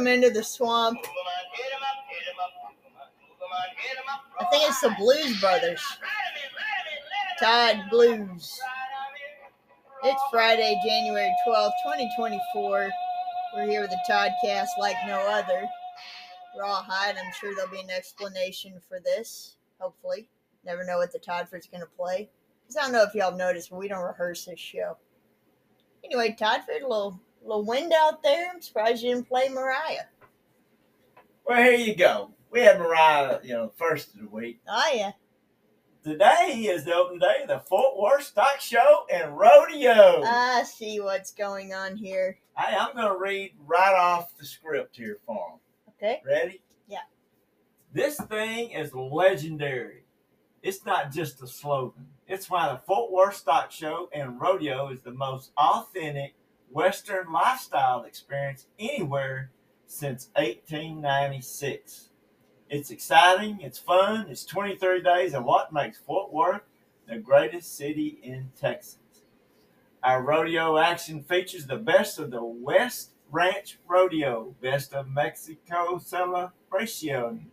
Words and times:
Welcome 0.00 0.14
into 0.14 0.30
the 0.30 0.42
swamp. 0.42 0.98
I 4.40 4.44
think 4.46 4.62
it's 4.66 4.80
the 4.80 4.94
Blues 4.98 5.38
Brothers. 5.42 5.82
Todd 7.38 7.82
Blues. 7.90 8.58
It's 10.02 10.22
Friday, 10.30 10.80
January 10.82 11.30
12th, 11.46 11.72
2024. 11.84 12.90
We're 13.54 13.66
here 13.66 13.82
with 13.82 13.90
the 13.90 14.00
Toddcast 14.10 14.68
like 14.78 14.96
no 15.06 15.18
other. 15.28 15.68
Rawhide. 16.58 17.16
I'm 17.18 17.32
sure 17.38 17.54
there'll 17.54 17.70
be 17.70 17.80
an 17.80 17.90
explanation 17.90 18.80
for 18.88 19.00
this, 19.00 19.56
hopefully. 19.78 20.30
Never 20.64 20.82
know 20.86 20.96
what 20.96 21.12
the 21.12 21.18
Toddford's 21.18 21.66
going 21.66 21.82
to 21.82 21.86
play. 21.94 22.30
Because 22.62 22.78
I 22.78 22.84
don't 22.84 22.92
know 22.92 23.02
if 23.02 23.14
y'all 23.14 23.36
noticed, 23.36 23.68
but 23.68 23.78
we 23.78 23.88
don't 23.88 24.02
rehearse 24.02 24.46
this 24.46 24.58
show. 24.58 24.96
Anyway, 26.02 26.34
Toddford, 26.38 26.80
a 26.80 26.88
little, 26.88 27.20
little 27.42 27.64
wind 27.64 27.92
out 27.92 28.22
there. 28.22 28.50
I'm 28.52 28.60
surprised 28.60 29.02
you 29.02 29.14
didn't 29.14 29.28
play 29.28 29.48
Mariah. 29.48 30.04
Well, 31.46 31.62
here 31.62 31.76
you 31.76 31.94
go. 31.94 32.32
We 32.50 32.60
had 32.60 32.78
Mariah, 32.78 33.38
you 33.42 33.54
know, 33.54 33.72
first 33.76 34.14
of 34.14 34.20
the 34.20 34.28
week. 34.28 34.60
Oh, 34.68 34.90
yeah. 34.94 35.12
Today 36.02 36.66
is 36.66 36.84
the 36.84 36.94
open 36.94 37.18
day 37.18 37.42
of 37.42 37.48
the 37.48 37.60
Fort 37.68 37.98
Worth 37.98 38.24
Stock 38.24 38.60
Show 38.60 39.04
and 39.12 39.36
Rodeo. 39.36 40.22
I 40.24 40.62
see 40.64 40.98
what's 41.00 41.32
going 41.32 41.74
on 41.74 41.96
here. 41.96 42.38
hey, 42.56 42.74
I'm 42.76 42.94
going 42.94 43.12
to 43.12 43.18
read 43.18 43.52
right 43.66 43.94
off 43.94 44.36
the 44.38 44.44
script 44.46 44.96
here 44.96 45.18
for 45.26 45.58
Okay. 45.90 46.22
Ready? 46.26 46.62
Yeah. 46.88 47.00
This 47.92 48.16
thing 48.16 48.70
is 48.70 48.94
legendary. 48.94 50.04
It's 50.62 50.84
not 50.86 51.12
just 51.12 51.42
a 51.42 51.46
slogan. 51.46 52.06
It's 52.26 52.48
why 52.48 52.68
the 52.72 52.78
Fort 52.86 53.10
Worth 53.12 53.36
Stock 53.36 53.70
Show 53.70 54.08
and 54.14 54.40
Rodeo 54.40 54.88
is 54.88 55.02
the 55.02 55.10
most 55.12 55.52
authentic 55.58 56.34
Western 56.70 57.32
lifestyle 57.32 58.04
experience 58.04 58.66
anywhere 58.78 59.50
since 59.86 60.28
1896. 60.36 62.10
It's 62.68 62.90
exciting, 62.90 63.60
it's 63.60 63.78
fun, 63.78 64.26
it's 64.28 64.44
23 64.44 65.02
days 65.02 65.34
of 65.34 65.44
what 65.44 65.72
makes 65.72 65.98
Fort 65.98 66.32
Worth 66.32 66.62
the 67.08 67.18
greatest 67.18 67.76
city 67.76 68.20
in 68.22 68.52
Texas. 68.58 68.98
Our 70.02 70.22
rodeo 70.22 70.78
action 70.78 71.24
features 71.24 71.66
the 71.66 71.76
best 71.76 72.20
of 72.20 72.30
the 72.30 72.44
West 72.44 73.10
Ranch 73.32 73.78
Rodeo, 73.88 74.54
best 74.62 74.94
of 74.94 75.08
Mexico 75.08 75.98
celebration, 75.98 77.50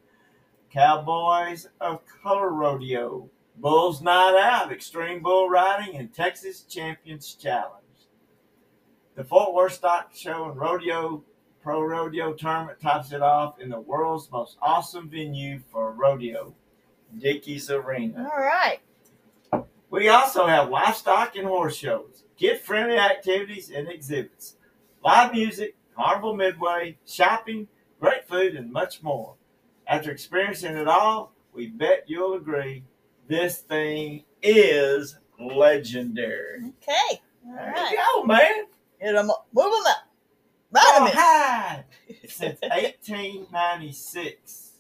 Cowboys 0.72 1.70
of 1.82 2.02
Color 2.06 2.52
Rodeo, 2.52 3.30
Bulls 3.56 4.02
Night 4.02 4.38
Out, 4.40 4.72
Extreme 4.72 5.24
Bull 5.24 5.50
Riding, 5.50 5.96
and 5.96 6.14
Texas 6.14 6.62
Champions 6.62 7.34
Challenge. 7.34 7.87
The 9.18 9.24
Fort 9.24 9.56
Worth 9.56 9.74
Stock 9.74 10.12
Show 10.14 10.46
and 10.52 10.60
Rodeo 10.60 11.24
Pro 11.64 11.82
Rodeo 11.82 12.34
Tournament 12.34 12.80
tops 12.80 13.12
it 13.12 13.24
off 13.24 13.60
in 13.60 13.68
the 13.70 13.80
world's 13.80 14.32
most 14.32 14.58
awesome 14.62 15.10
venue 15.10 15.60
for 15.72 15.92
rodeo, 15.92 16.54
Dickies 17.18 17.72
Arena. 17.72 18.30
All 18.32 18.40
right. 18.40 18.80
We 19.90 20.08
also 20.10 20.46
have 20.46 20.70
livestock 20.70 21.36
and 21.36 21.48
horse 21.48 21.76
shows, 21.76 22.26
kid 22.38 22.60
friendly 22.62 23.00
activities 23.00 23.72
and 23.72 23.90
exhibits, 23.90 24.56
live 25.04 25.32
music, 25.34 25.76
carnival 25.96 26.36
midway, 26.36 27.00
shopping, 27.08 27.68
great 28.00 28.28
food, 28.28 28.56
and 28.56 28.72
much 28.72 29.02
more. 29.02 29.34
After 29.88 30.12
experiencing 30.12 30.78
it 30.78 30.88
all, 30.88 31.34
we 31.54 31.68
bet 31.68 32.04
you'll 32.06 32.36
agree 32.36 32.84
this 33.28 33.58
thing 33.62 34.26
is 34.44 35.18
legendary. 35.40 36.72
Okay. 36.84 37.20
All 37.48 37.56
There 37.56 37.74
right. 37.76 37.92
you 37.92 37.98
go, 37.98 38.24
man. 38.24 38.66
Hit 39.00 39.16
'em 39.16 39.30
up. 39.30 39.48
Move 39.54 39.72
them 39.72 39.84
up. 39.88 40.08
Right 40.72 40.94
'em 40.96 41.08
in. 41.08 41.16
Rawhide. 41.16 41.86
Since 42.30 42.60
1896. 42.62 44.74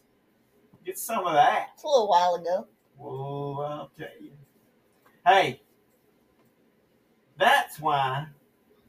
Get 0.85 0.97
some 0.97 1.25
of 1.25 1.33
that. 1.33 1.69
It's 1.73 1.83
a 1.83 1.87
little 1.87 2.07
while 2.07 2.35
ago. 2.35 2.67
Well, 2.97 3.61
I'll 3.61 3.91
tell 3.97 4.07
you. 4.19 4.31
Hey, 5.25 5.61
that's 7.37 7.79
why 7.79 8.27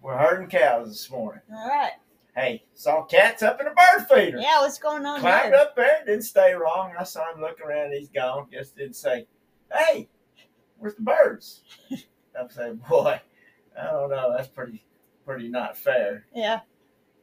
we're 0.00 0.16
herding 0.16 0.48
cows 0.48 0.88
this 0.88 1.10
morning. 1.10 1.42
All 1.52 1.68
right. 1.68 1.92
Hey, 2.34 2.64
saw 2.74 3.02
cats 3.04 3.42
up 3.42 3.60
in 3.60 3.66
a 3.66 3.74
bird 3.74 4.06
feeder. 4.08 4.38
Yeah, 4.38 4.60
what's 4.60 4.78
going 4.78 5.04
on 5.04 5.20
Climbed 5.20 5.54
up 5.54 5.74
there, 5.74 6.04
didn't 6.06 6.22
stay 6.22 6.54
wrong. 6.54 6.94
I 6.96 7.02
saw 7.02 7.32
him 7.34 7.40
looking 7.40 7.66
around, 7.66 7.92
he's 7.92 8.08
gone. 8.08 8.48
Just 8.52 8.76
didn't 8.76 8.94
say, 8.94 9.26
hey, 9.72 10.08
where's 10.76 10.94
the 10.94 11.02
birds? 11.02 11.62
I'm 12.38 12.48
saying, 12.48 12.76
boy, 12.88 13.20
I 13.76 13.84
don't 13.90 14.10
know. 14.10 14.32
That's 14.36 14.46
pretty, 14.46 14.84
pretty 15.28 15.48
not 15.48 15.76
fair. 15.76 16.24
Yeah. 16.34 16.60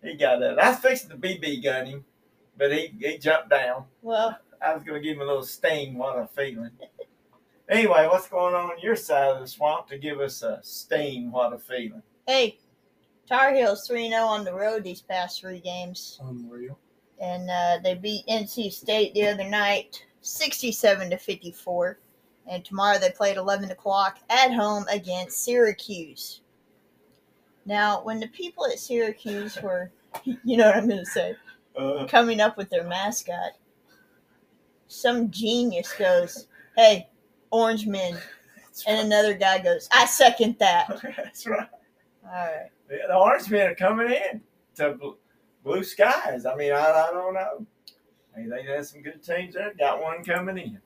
He 0.04 0.14
got 0.14 0.40
that. 0.40 0.64
I 0.64 0.76
fixed 0.76 1.10
the 1.10 1.16
BB 1.16 1.64
gun 1.64 1.88
him, 1.88 2.06
but 2.56 2.72
he, 2.72 2.94
he 3.00 3.18
jumped 3.18 3.50
down. 3.50 3.86
Well, 4.04 4.38
I 4.62 4.76
was 4.76 4.84
going 4.84 5.02
to 5.02 5.08
give 5.08 5.18
him 5.18 5.24
a 5.24 5.26
little 5.26 5.42
sting, 5.44 5.98
what 5.98 6.16
I'm 6.16 6.28
feeling. 6.28 6.70
Anyway, 7.68 8.08
what's 8.08 8.28
going 8.28 8.54
on 8.54 8.70
on 8.70 8.80
your 8.80 8.96
side 8.96 9.32
of 9.32 9.42
the 9.42 9.48
swamp 9.48 9.88
to 9.88 9.98
give 9.98 10.20
us 10.20 10.44
a 10.44 10.60
sting, 10.62 11.32
what 11.32 11.52
I'm 11.52 11.58
feeling? 11.60 12.04
hey, 12.28 12.60
Tar 13.28 13.56
Heels 13.56 13.88
3 13.88 14.10
0 14.10 14.22
on 14.22 14.44
the 14.44 14.54
road 14.54 14.84
these 14.84 15.02
past 15.02 15.42
three 15.42 15.60
games. 15.60 16.20
Unreal. 16.24 16.78
And 17.20 17.50
uh, 17.50 17.80
they 17.84 17.96
beat 17.96 18.28
NC 18.28 18.72
State 18.72 19.16
the 19.16 19.28
other 19.28 19.50
night 19.50 20.06
67 20.22 21.10
to 21.10 21.18
54. 21.18 22.00
And 22.46 22.64
tomorrow 22.64 23.00
they 23.00 23.10
play 23.10 23.32
at 23.32 23.38
11 23.38 23.72
o'clock 23.72 24.20
at 24.30 24.54
home 24.54 24.86
against 24.92 25.44
Syracuse. 25.44 26.42
Now, 27.66 28.04
when 28.04 28.20
the 28.20 28.28
people 28.28 28.66
at 28.66 28.80
Syracuse 28.80 29.58
were, 29.62 29.92
you 30.24 30.58
know 30.58 30.66
what 30.68 30.78
I'm 30.78 30.88
going 30.88 31.04
to 31.04 31.06
say, 31.06 31.36
Uh, 31.78 32.06
coming 32.08 32.40
up 32.40 32.58
with 32.58 32.70
their 32.70 32.84
mascot, 32.84 33.54
some 34.88 35.30
genius 35.32 35.94
goes, 35.98 36.48
Hey, 36.78 37.10
Orange 37.52 37.88
Men. 37.88 38.18
And 38.88 39.08
another 39.08 39.34
guy 39.34 39.60
goes, 39.60 39.88
I 39.94 40.06
second 40.06 40.58
that. 40.60 41.00
that's 41.16 41.48
right. 41.48 41.70
All 42.26 42.30
right. 42.30 42.70
The 42.90 43.16
orange 43.16 43.50
men 43.50 43.72
are 43.72 43.76
coming 43.76 44.12
in 44.12 44.42
to 44.76 45.16
blue 45.64 45.82
skies. 45.82 46.46
I 46.46 46.56
mean, 46.56 46.74
I, 46.74 46.92
I 46.92 47.10
don't 47.14 47.34
know. 47.34 47.66
Hey, 48.36 48.48
they 48.50 48.64
had 48.64 48.86
some 48.86 49.02
good 49.02 49.24
teams 49.24 49.54
there. 49.54 49.74
Got 49.80 50.02
one 50.02 50.26
coming 50.26 50.58
in. 50.58 50.82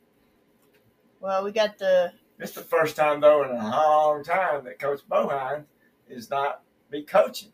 Well, 1.20 1.44
we 1.44 1.52
got 1.52 1.80
the 1.80 2.14
It's 2.38 2.52
the 2.52 2.62
first 2.62 2.96
time 2.96 3.22
though 3.22 3.44
in 3.44 3.50
a 3.50 3.56
long 3.56 4.24
time 4.24 4.64
that 4.66 4.78
Coach 4.78 5.02
Boeheim 5.10 5.66
is 6.08 6.30
not 6.30 6.62
be 6.90 7.04
coaching. 7.04 7.52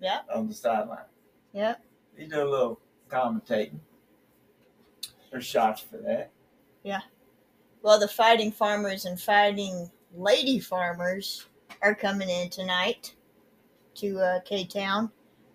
Yeah. 0.00 0.20
On 0.34 0.48
the 0.48 0.54
sideline. 0.54 1.04
Yeah. 1.52 1.74
He 2.16 2.26
do 2.26 2.42
a 2.42 2.48
little 2.48 2.80
commentating. 3.08 3.78
There's 5.30 5.46
shots 5.46 5.80
for 5.80 5.98
that. 5.98 6.30
Yeah. 6.82 7.00
Well, 7.82 7.98
the 7.98 8.08
fighting 8.08 8.52
farmers 8.52 9.04
and 9.04 9.20
fighting 9.20 9.90
lady 10.14 10.60
farmers 10.60 11.46
are 11.82 11.94
coming 11.94 12.28
in 12.28 12.50
tonight 12.50 13.14
to 13.94 14.18
uh, 14.20 14.40
K 14.40 14.64
Town. 14.64 15.10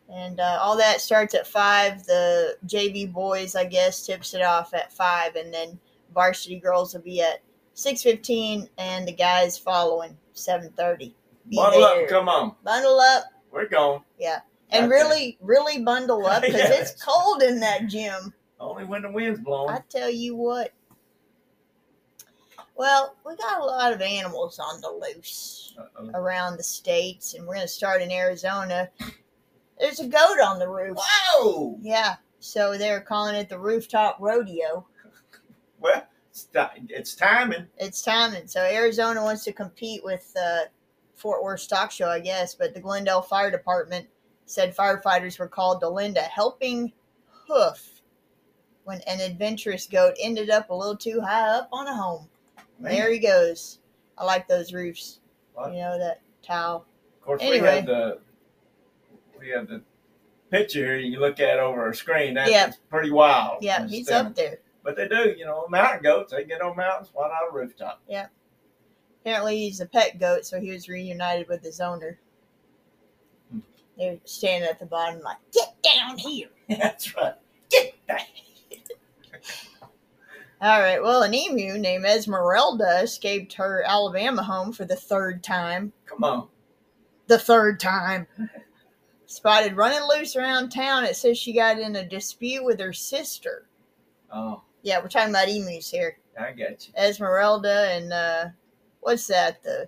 And 0.10 0.40
uh, 0.40 0.60
all 0.62 0.78
that 0.78 1.02
starts 1.02 1.36
at 1.36 1.46
5. 1.46 2.06
The 2.06 2.58
JV 2.66 3.12
boys, 3.12 3.56
I 3.56 3.66
guess, 3.66 4.06
tips 4.06 4.34
it 4.34 4.42
off 4.42 4.74
at 4.74 4.92
5. 4.94 5.36
And 5.36 5.54
then 5.54 5.78
varsity 6.14 6.60
girls 6.60 6.94
will 6.94 7.02
be 7.02 7.22
at 7.22 7.42
6.15 7.76 8.70
and 8.78 9.08
the 9.08 9.12
guys 9.12 9.58
following 9.58 10.18
7.30. 10.34 11.14
Bundle 11.56 11.82
there. 11.82 12.04
up, 12.04 12.10
come 12.10 12.30
on. 12.30 12.56
Bundle 12.64 13.00
up. 13.00 13.26
We're 13.52 13.68
going. 13.68 14.02
Yeah. 14.20 14.40
And 14.70 14.86
I 14.86 14.88
really, 14.88 15.20
think. 15.20 15.38
really 15.42 15.84
bundle 15.84 16.26
up 16.28 16.42
because 16.42 16.58
yes. 16.58 16.92
it's 16.92 17.04
cold 17.04 17.42
in 17.42 17.60
that 17.62 17.88
gym. 17.88 18.34
Only 18.60 18.86
when 18.86 19.04
the 19.04 19.12
wind's 19.12 19.40
blowing. 19.40 19.70
I 19.70 19.82
tell 19.90 20.10
you 20.10 20.36
what. 20.36 20.74
Well, 22.76 23.16
we 23.26 23.36
got 23.36 23.60
a 23.60 23.66
lot 23.66 23.94
of 23.94 24.02
animals 24.02 24.60
on 24.60 24.82
the 24.82 24.90
loose 24.90 25.74
Uh-oh. 25.80 26.12
around 26.14 26.58
the 26.58 26.64
states, 26.64 27.34
and 27.34 27.46
we're 27.46 27.56
going 27.56 27.66
to 27.66 27.72
start 27.72 28.02
in 28.02 28.12
Arizona. 28.12 28.90
There's 29.80 30.00
a 30.00 30.08
goat 30.08 30.40
on 30.44 30.60
the 30.60 30.70
roof. 30.70 30.98
Whoa! 31.00 31.78
Yeah. 31.82 32.16
So 32.40 32.78
they're 32.78 33.02
calling 33.02 33.36
it 33.36 33.50
the 33.50 33.58
rooftop 33.58 34.18
rodeo. 34.20 34.86
Well, 35.80 36.08
it's, 36.30 36.48
it's 36.90 37.16
timing. 37.16 37.68
It's 37.78 38.02
timing. 38.02 38.48
So 38.48 38.62
Arizona 38.62 39.24
wants 39.24 39.44
to 39.46 39.54
compete 39.54 40.04
with 40.04 40.32
uh, 40.40 40.66
Fort 41.18 41.44
Worth 41.44 41.60
Stock 41.62 41.92
Show, 41.92 42.08
I 42.10 42.20
guess, 42.20 42.56
but 42.56 42.74
the 42.74 42.80
Glendale 42.80 43.22
Fire 43.22 43.52
Department 43.52 44.08
said 44.46 44.76
firefighters 44.76 45.40
were 45.40 45.48
called 45.48 45.82
to 45.82 45.90
lend 45.90 46.16
a 46.16 46.22
helping 46.22 46.94
hoof 47.48 48.02
when 48.86 49.02
an 49.02 49.20
adventurous 49.20 49.88
goat 49.88 50.14
ended 50.22 50.50
up 50.50 50.70
a 50.70 50.74
little 50.74 50.96
too 50.96 51.20
high 51.20 51.48
up 51.50 51.68
on 51.74 51.88
a 51.88 51.94
home. 51.94 52.30
Man. 52.80 52.94
There 52.94 53.12
he 53.12 53.20
goes. 53.20 53.80
I 54.18 54.24
like 54.24 54.48
those 54.48 54.72
roofs. 54.72 55.20
What? 55.54 55.74
You 55.74 55.80
know 55.80 55.98
that 55.98 56.22
tile. 56.44 56.86
Of 57.20 57.22
course, 57.26 57.42
we 57.42 57.48
Anyway. 57.48 57.76
have 57.78 57.86
the 57.88 58.20
we 59.40 59.50
have 59.50 59.68
the 59.68 59.82
picture 60.52 60.86
here. 60.86 60.98
You 60.98 61.20
look 61.20 61.40
at 61.40 61.60
over 61.60 61.82
our 61.82 61.94
screen. 61.94 62.36
That's 62.36 62.50
Yeah. 62.52 62.72
pretty 62.90 63.12
wild. 63.12 63.58
Yeah, 63.62 63.88
he's 63.88 64.10
up 64.10 64.36
there. 64.36 64.60
But 64.84 64.96
they 64.96 65.08
do, 65.08 65.34
you 65.38 65.46
know, 65.46 65.68
mountain 65.68 66.02
goats. 66.02 66.32
They 66.32 66.46
get 66.46 66.62
on 66.62 66.78
mountains. 66.78 67.10
Why 67.14 67.28
not 67.28 67.50
a 67.50 67.54
rooftop? 67.54 68.02
Apparently, 69.22 69.58
he's 69.58 69.82
a 69.82 69.86
pet 69.86 70.20
goat, 70.20 70.46
so 70.46 70.60
he 70.60 70.72
was 70.72 70.88
reunited 70.88 71.48
with 71.48 71.64
his 71.64 71.80
owner. 71.82 72.20
They're 73.98 74.18
standing 74.26 74.70
at 74.70 74.80
the 74.80 74.86
bottom, 74.86 75.22
like, 75.22 75.38
get 75.52 75.76
down 75.82 76.18
here. 76.18 76.50
That's 76.70 77.16
right. 77.16 77.34
Get 77.70 77.94
back. 78.06 78.28
All 80.60 80.80
right. 80.80 81.02
Well, 81.02 81.22
an 81.24 81.34
emu 81.36 81.78
named 81.78 82.06
Esmeralda 82.06 83.02
escaped 83.04 83.54
her 83.54 83.84
Alabama 83.86 84.42
home 84.44 84.72
for 84.72 84.86
the 84.86 84.96
third 84.96 85.44
time. 85.44 85.94
Come 86.06 86.24
on. 86.24 86.48
The 87.28 87.38
third 87.38 87.80
time. 87.80 88.26
Spotted 89.28 89.76
running 89.76 90.08
loose 90.08 90.36
around 90.36 90.70
town. 90.70 91.04
It 91.04 91.16
says 91.16 91.38
she 91.38 91.54
got 91.54 91.80
in 91.80 91.96
a 91.96 92.08
dispute 92.08 92.64
with 92.64 92.80
her 92.80 92.94
sister. 92.94 93.68
Oh, 94.34 94.64
Yeah, 94.82 95.00
we're 95.00 95.10
talking 95.10 95.30
about 95.30 95.50
emus 95.50 95.92
here. 95.92 96.18
I 96.40 96.52
got 96.54 96.88
you. 96.88 96.94
Esmeralda 96.98 97.90
and 97.92 98.14
uh, 98.14 98.46
what's 99.08 99.26
that? 99.28 99.64
The 99.64 99.88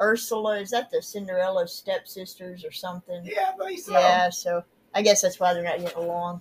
Ursula? 0.00 0.60
Is 0.60 0.70
that 0.70 0.92
the 0.92 1.02
Cinderella 1.02 1.66
stepsisters 1.66 2.64
or 2.64 2.70
something? 2.70 3.20
Yeah, 3.24 3.50
I 3.60 3.74
so. 3.74 3.92
Yeah, 3.92 4.30
so 4.30 4.62
I 4.94 5.02
guess 5.02 5.22
that's 5.22 5.40
why 5.40 5.52
they're 5.52 5.64
not 5.64 5.80
getting 5.80 5.98
along. 5.98 6.40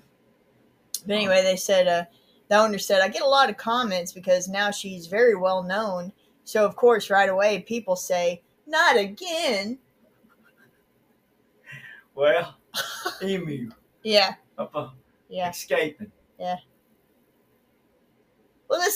But 1.08 1.16
anyway, 1.16 1.42
they 1.42 1.56
said 1.56 1.88
uh, 1.88 2.04
the 2.48 2.58
owner 2.58 2.78
said 2.78 3.02
I 3.02 3.08
get 3.08 3.24
a 3.24 3.28
lot 3.28 3.50
of 3.50 3.58
comments 3.58 4.12
because 4.12 4.48
now 4.48 4.70
she's 4.70 5.08
very 5.08 5.34
well 5.36 5.64
known. 5.64 6.14
So 6.44 6.64
of 6.66 6.76
course, 6.76 7.10
right 7.10 7.30
away, 7.30 7.64
people 7.68 7.96
say, 7.96 8.44
"Not 8.68 8.96
again." 8.96 9.80
Well, 12.14 12.58
emu 13.24 13.72
Yeah, 14.04 14.36
up 14.60 14.76
uh, 14.76 14.90
yeah. 15.30 15.50
escaping. 15.50 16.12
Well, 16.38 16.60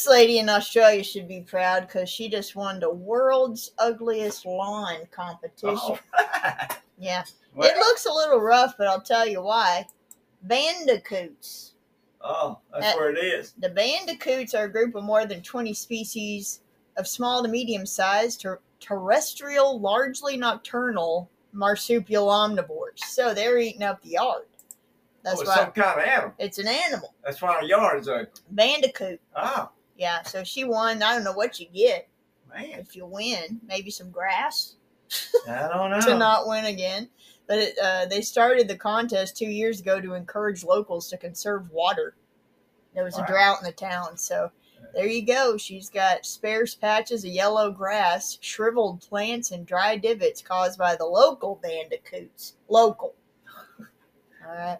this 0.03 0.11
lady 0.11 0.39
in 0.39 0.49
Australia 0.49 1.03
should 1.03 1.27
be 1.27 1.41
proud 1.41 1.87
because 1.87 2.09
she 2.09 2.27
just 2.27 2.55
won 2.55 2.79
the 2.79 2.89
world's 2.89 3.71
ugliest 3.79 4.45
lawn 4.45 4.97
competition. 5.11 5.77
Oh. 5.79 5.99
Yeah, 6.99 7.23
well, 7.53 7.69
it 7.69 7.75
looks 7.75 8.05
a 8.05 8.13
little 8.13 8.39
rough, 8.39 8.75
but 8.77 8.87
I'll 8.87 9.01
tell 9.01 9.27
you 9.27 9.41
why. 9.41 9.85
Bandicoots. 10.43 11.73
oh, 12.21 12.59
that's 12.71 12.95
where 12.95 13.09
it 13.09 13.17
is. 13.17 13.55
The 13.57 13.67
bandicoots 13.67 14.53
are 14.53 14.65
a 14.65 14.71
group 14.71 14.95
of 14.95 15.03
more 15.03 15.25
than 15.25 15.41
20 15.41 15.73
species 15.73 16.61
of 16.95 17.07
small 17.07 17.41
to 17.41 17.49
medium 17.49 17.85
sized 17.85 18.41
ter- 18.41 18.61
terrestrial, 18.79 19.81
largely 19.81 20.37
nocturnal 20.37 21.29
marsupial 21.51 22.27
omnivores. 22.27 22.99
So 22.99 23.33
they're 23.33 23.57
eating 23.57 23.83
up 23.83 24.01
the 24.01 24.11
yard. 24.11 24.45
That's 25.23 25.39
oh, 25.39 25.41
it's 25.41 25.49
why 25.49 25.55
some 25.55 25.71
kind 25.71 25.99
of 25.99 26.07
animal. 26.07 26.33
it's 26.37 26.59
an 26.59 26.67
animal. 26.67 27.15
That's 27.25 27.41
why 27.41 27.55
our 27.55 27.63
yard's 27.65 28.07
open. 28.07 28.29
Bandicoot. 28.51 29.19
Oh, 29.35 29.69
Yeah, 29.97 30.23
so 30.23 30.43
she 30.43 30.63
won. 30.63 31.03
I 31.03 31.13
don't 31.13 31.23
know 31.23 31.33
what 31.33 31.59
you 31.59 31.67
get 31.73 32.07
man. 32.53 32.79
if 32.79 32.95
you 32.95 33.05
win. 33.05 33.59
Maybe 33.67 33.89
some 33.89 34.11
grass 34.11 34.75
I 35.47 35.67
don't 35.67 35.91
know. 35.91 35.99
to 36.01 36.17
not 36.17 36.47
win 36.47 36.65
again. 36.65 37.09
But 37.47 37.57
it, 37.59 37.77
uh, 37.81 38.05
they 38.05 38.21
started 38.21 38.67
the 38.67 38.77
contest 38.77 39.37
two 39.37 39.49
years 39.49 39.81
ago 39.81 39.99
to 39.99 40.13
encourage 40.13 40.63
locals 40.63 41.09
to 41.09 41.17
conserve 41.17 41.69
water. 41.71 42.15
There 42.95 43.03
was 43.03 43.17
a 43.17 43.25
drought 43.25 43.57
in 43.59 43.65
the 43.65 43.73
town, 43.73 44.17
so 44.17 44.51
there 44.93 45.07
you 45.07 45.25
go. 45.25 45.57
She's 45.57 45.89
got 45.89 46.25
sparse 46.25 46.75
patches 46.75 47.25
of 47.25 47.31
yellow 47.31 47.71
grass, 47.71 48.37
shriveled 48.39 49.01
plants, 49.01 49.51
and 49.51 49.65
dry 49.65 49.97
divots 49.97 50.41
caused 50.41 50.77
by 50.77 50.95
the 50.95 51.05
local 51.05 51.59
bandicoots. 51.61 52.53
Local. 52.69 53.15
All 53.79 54.53
right. 54.53 54.77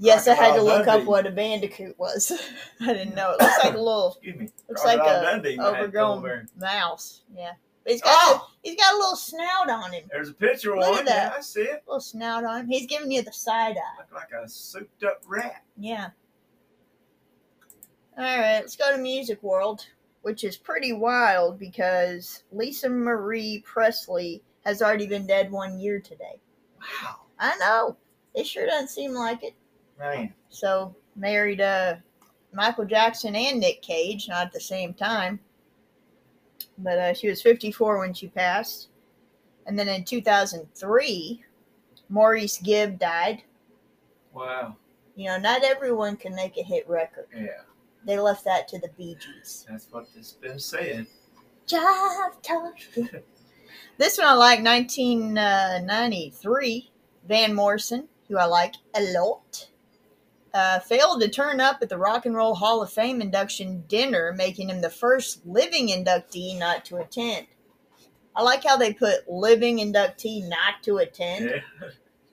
Yes, 0.00 0.28
I 0.28 0.34
had 0.34 0.54
to 0.54 0.60
Crocodile 0.60 0.78
look 0.78 0.86
up 0.88 1.04
what 1.04 1.26
a 1.26 1.30
bandicoot 1.30 1.98
was. 1.98 2.30
I 2.80 2.92
didn't 2.92 3.14
know. 3.16 3.32
It 3.32 3.42
looks 3.42 3.58
like 3.64 3.74
a 3.74 3.78
little, 3.78 4.12
Excuse 4.12 4.36
me. 4.36 4.48
looks 4.68 4.84
like 4.84 4.98
Crocodile 5.00 5.20
a 5.22 5.42
Dundee 5.42 5.58
overgrown 5.60 6.48
mouse. 6.56 7.22
Yeah, 7.36 7.52
but 7.82 7.92
he's 7.92 8.02
got 8.02 8.14
Oh! 8.16 8.48
a, 8.48 8.68
he's 8.68 8.76
got 8.76 8.94
a 8.94 8.96
little 8.96 9.16
snout 9.16 9.68
on 9.70 9.92
him. 9.92 10.04
There's 10.10 10.28
a 10.28 10.34
picture 10.34 10.72
of 10.74 10.78
one. 10.78 11.04
that. 11.06 11.32
Yeah, 11.32 11.36
I 11.36 11.40
see 11.40 11.62
it. 11.62 11.82
little 11.88 12.00
snout 12.00 12.44
on 12.44 12.60
him. 12.60 12.68
He's 12.68 12.86
giving 12.86 13.10
you 13.10 13.22
the 13.22 13.32
side 13.32 13.76
eye. 13.76 13.98
Look 13.98 14.12
like 14.14 14.30
a 14.40 14.48
souped 14.48 15.02
up 15.02 15.20
rat. 15.26 15.64
Yeah. 15.76 16.10
All 18.16 18.24
right, 18.24 18.60
let's 18.60 18.76
go 18.76 18.90
to 18.94 18.98
Music 19.02 19.42
World, 19.42 19.86
which 20.22 20.42
is 20.44 20.56
pretty 20.56 20.92
wild 20.92 21.58
because 21.58 22.42
Lisa 22.52 22.88
Marie 22.88 23.62
Presley 23.64 24.42
has 24.64 24.82
already 24.82 25.06
been 25.06 25.26
dead 25.26 25.50
one 25.50 25.78
year 25.78 26.00
today. 26.00 26.40
Wow. 26.80 27.16
I 27.38 27.56
know. 27.58 27.96
It 28.34 28.46
sure 28.46 28.66
doesn't 28.66 28.88
seem 28.88 29.12
like 29.14 29.42
it. 29.44 29.54
Man. 29.98 30.32
So, 30.48 30.94
married 31.16 31.60
uh, 31.60 31.96
Michael 32.52 32.84
Jackson 32.84 33.34
and 33.34 33.58
Nick 33.60 33.82
Cage, 33.82 34.28
not 34.28 34.46
at 34.46 34.52
the 34.52 34.60
same 34.60 34.94
time. 34.94 35.40
But 36.78 36.98
uh, 36.98 37.14
she 37.14 37.28
was 37.28 37.42
54 37.42 37.98
when 37.98 38.14
she 38.14 38.28
passed. 38.28 38.88
And 39.66 39.78
then 39.78 39.88
in 39.88 40.04
2003, 40.04 41.44
Maurice 42.08 42.58
Gibb 42.58 42.98
died. 42.98 43.42
Wow. 44.32 44.76
You 45.16 45.26
know, 45.26 45.38
not 45.38 45.64
everyone 45.64 46.16
can 46.16 46.34
make 46.34 46.56
a 46.56 46.62
hit 46.62 46.88
record. 46.88 47.26
Yeah. 47.36 47.48
They 48.04 48.18
left 48.18 48.44
that 48.44 48.68
to 48.68 48.78
the 48.78 48.88
Bee 48.96 49.16
Gees. 49.16 49.66
That's 49.68 49.88
what 49.90 50.06
this 50.14 50.32
been 50.32 50.58
saying. 50.58 51.06
Jive 51.66 52.42
Talk. 52.42 52.78
this 53.98 54.16
one 54.16 54.26
I 54.26 54.32
like, 54.34 54.64
1993. 54.64 56.90
Van 57.26 57.52
Morrison, 57.54 58.08
who 58.28 58.38
I 58.38 58.46
like 58.46 58.74
a 58.94 59.02
lot, 59.12 59.68
uh, 60.54 60.80
failed 60.80 61.20
to 61.20 61.28
turn 61.28 61.60
up 61.60 61.78
at 61.82 61.88
the 61.88 61.98
Rock 61.98 62.26
and 62.26 62.34
Roll 62.34 62.54
Hall 62.54 62.82
of 62.82 62.92
Fame 62.92 63.20
induction 63.20 63.84
dinner, 63.88 64.32
making 64.36 64.70
him 64.70 64.80
the 64.80 64.90
first 64.90 65.44
living 65.46 65.88
inductee 65.88 66.58
not 66.58 66.84
to 66.86 66.96
attend. 66.96 67.46
I 68.34 68.42
like 68.42 68.64
how 68.64 68.76
they 68.76 68.92
put 68.92 69.28
living 69.28 69.78
inductee 69.78 70.48
not 70.48 70.82
to 70.84 70.98
attend. 70.98 71.50
Yeah. 71.50 71.88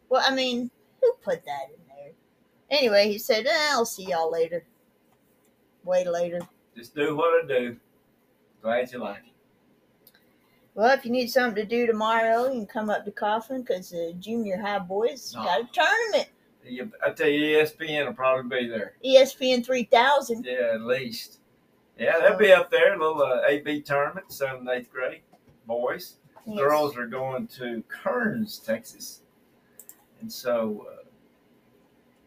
Well, 0.10 0.24
I 0.26 0.34
mean, 0.36 0.70
who 1.02 1.14
put 1.24 1.44
that 1.46 1.68
in 1.70 1.82
there? 1.88 2.12
Anyway, 2.70 3.10
he 3.12 3.18
said, 3.18 3.46
eh, 3.48 3.70
I'll 3.72 3.86
see 3.86 4.06
y'all 4.10 4.31
later. 4.31 4.64
Way 5.84 6.07
later. 6.07 6.40
Just 6.76 6.95
do 6.95 7.16
what 7.16 7.44
I 7.44 7.48
do. 7.48 7.78
Glad 8.62 8.92
you 8.92 9.00
like 9.00 9.18
it. 9.18 10.12
Well, 10.74 10.92
if 10.92 11.06
you 11.06 11.12
need 11.12 11.28
something 11.31 11.56
to 11.56 11.66
do 11.66 11.88
tomorrow, 11.88 12.45
you 12.48 12.52
can 12.60 12.66
come 12.68 12.90
up 12.90 13.06
to 13.06 13.12
Coffin 13.12 13.62
because 13.62 13.90
the 13.92 14.14
junior 14.19 14.57
high 14.60 14.80
boys 14.80 15.34
Oh. 15.38 15.44
got 15.44 15.62
a 15.62 15.69
tournament. 15.72 16.30
You, 16.66 16.92
I 17.06 17.12
tell 17.12 17.28
you, 17.28 17.57
ESPN 17.57 18.07
will 18.07 18.14
probably 18.14 18.64
be 18.64 18.68
there. 18.68 18.94
ESPN 19.06 19.66
3000. 19.66 20.45
Yeah, 20.45 20.72
at 20.74 20.81
least. 20.81 21.40
Yeah, 21.98 22.19
they'll 22.19 22.38
be 22.38 22.52
up 22.52 22.69
there. 22.72 22.95
A 22.95 23.00
little 23.00 23.22
uh, 23.22 23.42
AB 23.48 23.81
tournament, 23.81 24.31
seventh, 24.31 24.68
eighth 24.69 24.92
grade. 24.92 25.22
Boys. 25.66 26.18
Yes. 26.45 26.57
Girls 26.57 26.98
are 26.98 27.07
going 27.07 27.48
to 27.48 27.84
Kearns, 27.88 28.60
Texas. 28.60 29.22
And 30.22 30.31
so 30.31 30.88
uh, 30.92 31.04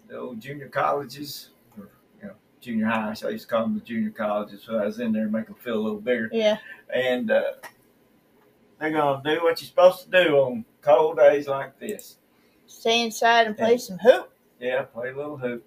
the 0.09 0.19
old 0.19 0.41
junior 0.41 0.69
colleges, 0.69 1.51
or 1.77 1.89
you 2.21 2.29
know, 2.29 2.35
junior 2.61 2.87
high, 2.87 3.15
so 3.15 3.29
I 3.29 3.33
used 3.33 3.49
to 3.49 3.55
call 3.55 3.63
them 3.63 3.75
the 3.75 3.81
junior 3.81 4.11
colleges. 4.11 4.63
So 4.65 4.79
I 4.79 4.87
was 4.87 4.99
in 4.99 5.13
there 5.13 5.27
to 5.27 5.31
make 5.31 5.47
them 5.47 5.55
feel 5.57 5.75
a 5.77 5.83
little 5.83 6.01
bigger. 6.01 6.29
Yeah. 6.33 6.59
And 6.93 7.31
uh, 7.31 7.53
they're 8.81 8.91
going 8.91 9.23
to 9.23 9.35
do 9.35 9.43
what 9.43 9.61
you're 9.61 9.69
supposed 9.69 10.11
to 10.11 10.25
do 10.25 10.37
on 10.37 10.65
cold 10.81 11.19
days 11.19 11.47
like 11.47 11.79
this. 11.79 12.18
Stay 12.69 13.03
inside 13.03 13.47
and 13.49 13.57
play 13.57 13.79
some 13.79 13.99
hoop. 13.99 14.31
Yeah, 14.61 14.83
play 14.83 15.11
a 15.11 15.17
little 15.17 15.37
hoop. 15.37 15.67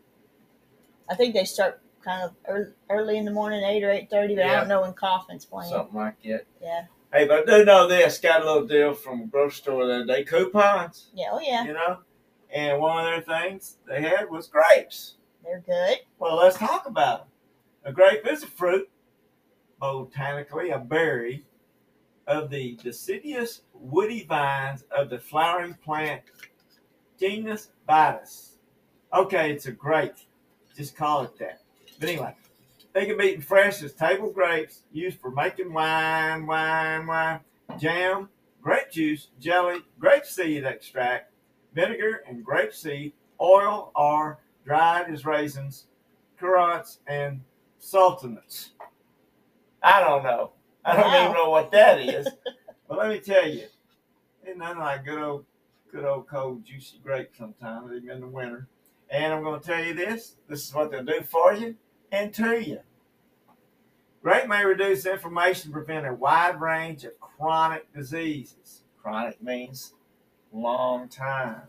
I 1.10 1.16
think 1.16 1.34
they 1.34 1.44
start 1.46 1.82
kind 2.04 2.24
of 2.24 2.32
early, 2.48 2.72
early 2.90 3.18
in 3.18 3.26
the 3.26 3.32
morning, 3.32 3.64
8 3.64 3.84
or 3.84 3.90
8.30, 3.90 4.36
but 4.36 4.46
I 4.46 4.56
don't 4.56 4.68
know 4.68 4.82
when 4.82 4.94
Coffin's 4.94 5.46
playing. 5.46 5.72
something 5.72 5.96
like 5.96 6.22
that. 6.24 6.46
Yeah. 6.62 6.86
Hey, 7.12 7.28
but 7.28 7.50
I 7.50 7.58
do 7.58 7.66
know 7.66 7.88
this. 7.88 8.18
Got 8.20 8.44
a 8.44 8.46
little 8.46 8.68
deal 8.68 8.94
from 8.94 9.22
a 9.24 9.26
grocery 9.26 9.56
store 9.58 9.86
the 9.86 9.96
other 9.96 10.06
day. 10.06 10.24
Coupons, 10.24 11.10
Yeah, 11.14 11.28
oh 11.32 11.40
yeah. 11.42 11.66
you 11.66 11.74
know. 11.74 11.98
And 12.54 12.80
one 12.80 13.06
of 13.06 13.26
their 13.26 13.40
things 13.50 13.78
they 13.88 14.02
had 14.02 14.30
was 14.30 14.48
grapes. 14.48 15.16
They're 15.44 15.64
good. 15.66 15.98
Well, 16.20 16.38
let's 16.38 16.58
talk 16.58 16.86
about 16.86 17.20
them. 17.20 17.28
A 17.86 17.92
grape 17.92 18.28
is 18.30 18.44
a 18.44 18.48
fruit, 18.48 18.90
botanically 19.80 20.70
a 20.70 20.78
berry, 20.80 21.44
of 22.28 22.50
the 22.50 22.78
deciduous 22.82 23.62
woody 23.74 24.24
vines 24.24 24.84
of 24.96 25.10
the 25.10 25.18
flowering 25.20 25.74
plant 25.84 26.22
genus 27.22 27.70
Vitis. 27.88 28.54
Okay, 29.14 29.52
it's 29.52 29.68
a 29.68 29.72
grape. 29.72 30.16
Just 30.76 30.96
call 30.96 31.24
it 31.24 31.38
that. 31.38 31.62
But 32.00 32.10
anyway, 32.10 32.36
they 32.94 33.06
can 33.06 33.18
be 33.18 33.26
eaten 33.26 33.42
fresh 33.42 33.84
as 33.84 33.94
table 33.94 34.32
grapes, 34.32 34.82
used 34.92 35.20
for 35.20 35.30
making 35.30 35.72
wine, 35.72 36.48
wine, 36.48 37.06
wine, 37.06 37.42
jam, 37.78 38.30
grape 38.62 38.90
juice, 38.92 39.28
jelly, 39.40 39.80
grape 40.00 40.26
seed 40.26 40.66
extract, 40.66 41.32
vinegar, 41.76 42.24
and 42.28 42.44
grape 42.44 42.74
seed 42.74 43.14
oil 43.40 43.92
are 43.96 44.40
dried 44.66 45.12
as 45.12 45.26
raisins, 45.26 45.86
currants, 46.40 47.00
and 47.08 47.42
sultanates. 47.80 48.70
I 49.84 50.00
don't 50.00 50.24
know. 50.24 50.54
I 50.86 50.96
don't 50.96 51.06
Wow. 51.06 51.22
even 51.24 51.34
know 51.34 51.50
what 51.52 51.72
that 51.72 52.00
is. 52.00 52.28
but 52.88 52.98
let 52.98 53.10
me 53.10 53.20
tell 53.20 53.48
you, 53.48 53.66
ain't 54.48 54.58
nothing 54.58 54.80
like 54.80 55.06
good 55.06 55.22
old, 55.22 55.46
good 55.92 56.06
old 56.06 56.28
cold 56.28 56.66
juicy 56.66 57.00
grape 57.04 57.32
sometimes, 57.38 57.92
even 57.92 58.10
in 58.10 58.22
the 58.22 58.28
winter. 58.28 58.68
And 59.10 59.34
I'm 59.34 59.44
going 59.44 59.60
to 59.60 59.66
tell 59.66 59.84
you 59.84 59.94
this: 59.94 60.36
this 60.48 60.68
is 60.68 60.74
what 60.74 60.92
they'll 60.92 61.04
do 61.04 61.22
for 61.22 61.54
you 61.54 61.76
and 62.12 62.34
to 62.36 62.60
you. 62.60 62.80
Grape 64.24 64.48
may 64.48 64.64
reduce 64.64 65.06
inflammation, 65.06 65.72
prevent 65.72 66.06
a 66.06 66.14
wide 66.14 66.62
range 66.62 67.04
of 67.04 67.20
chronic 67.20 67.92
diseases. 67.94 68.84
Chronic 69.02 69.42
means 69.42 69.94
long 70.52 71.10
time. 71.10 71.64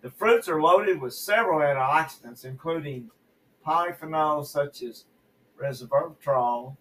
The 0.00 0.10
fruits 0.10 0.48
are 0.48 0.60
loaded 0.60 1.00
with 1.00 1.14
several 1.14 1.60
antioxidants, 1.60 2.44
including 2.44 3.10
polyphenols 3.66 4.46
such 4.46 4.82
as 4.82 5.04
resveratrol. 5.60 6.76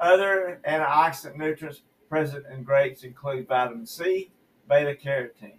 Other 0.00 0.60
antioxidant 0.66 1.36
nutrients 1.36 1.82
present 2.08 2.46
in 2.52 2.62
grapes 2.62 3.04
include 3.04 3.48
vitamin 3.48 3.86
C, 3.86 4.30
beta 4.68 4.94
carotene. 4.94 5.58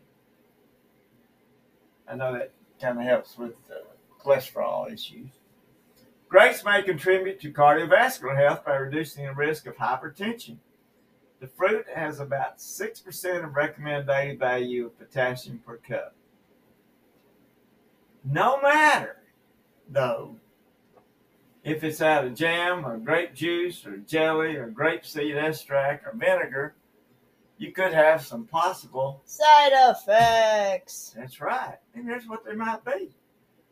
I 2.10 2.16
know 2.16 2.34
that 2.34 2.52
kind 2.82 2.98
of 2.98 3.04
helps 3.04 3.38
with 3.38 3.56
uh, 3.70 3.76
cholesterol 4.24 4.92
issues. 4.92 5.30
Grapes 6.30 6.64
may 6.66 6.82
contribute 6.84 7.40
to 7.42 7.52
cardiovascular 7.52 8.36
health 8.36 8.66
by 8.66 8.76
reducing 8.76 9.26
the 9.26 9.34
risk 9.34 9.66
of 9.66 9.78
hypertension. 9.78 10.58
The 11.40 11.48
fruit 11.48 11.86
has 11.94 12.20
about 12.20 12.58
6% 12.58 13.44
of 13.44 13.56
recommended 13.56 14.08
daily 14.08 14.36
value 14.36 14.88
of 14.88 14.98
potassium 14.98 15.60
per 15.60 15.78
cup. 15.78 16.16
No 18.26 18.60
matter, 18.62 19.18
though, 19.90 20.36
if 21.64 21.84
it's 21.84 22.02
out 22.02 22.26
of 22.26 22.34
jam 22.34 22.86
or 22.86 22.98
grape 22.98 23.34
juice 23.34 23.86
or 23.86 23.98
jelly 23.98 24.56
or 24.56 24.68
grape 24.68 25.06
seed 25.06 25.38
extract 25.38 26.06
or 26.06 26.14
vinegar, 26.14 26.76
you 27.58 27.72
could 27.72 27.94
have 27.94 28.22
some 28.26 28.46
possible 28.46 29.22
Side 29.26 29.72
effects. 29.74 31.14
That's 31.16 31.42
right. 31.42 31.78
And 31.96 32.06
here's 32.06 32.28
what 32.28 32.46
they 32.46 32.54
might 32.54 32.84
be. 32.86 33.10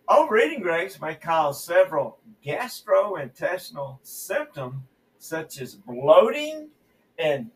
Overeating 0.08 0.62
grapes 0.62 1.00
may 1.02 1.16
cause 1.16 1.64
several 1.64 2.20
gastrointestinal 2.46 3.98
symptoms 4.04 4.76
such 5.18 5.60
as 5.60 5.76
bloating 5.76 6.70
and 7.18 7.50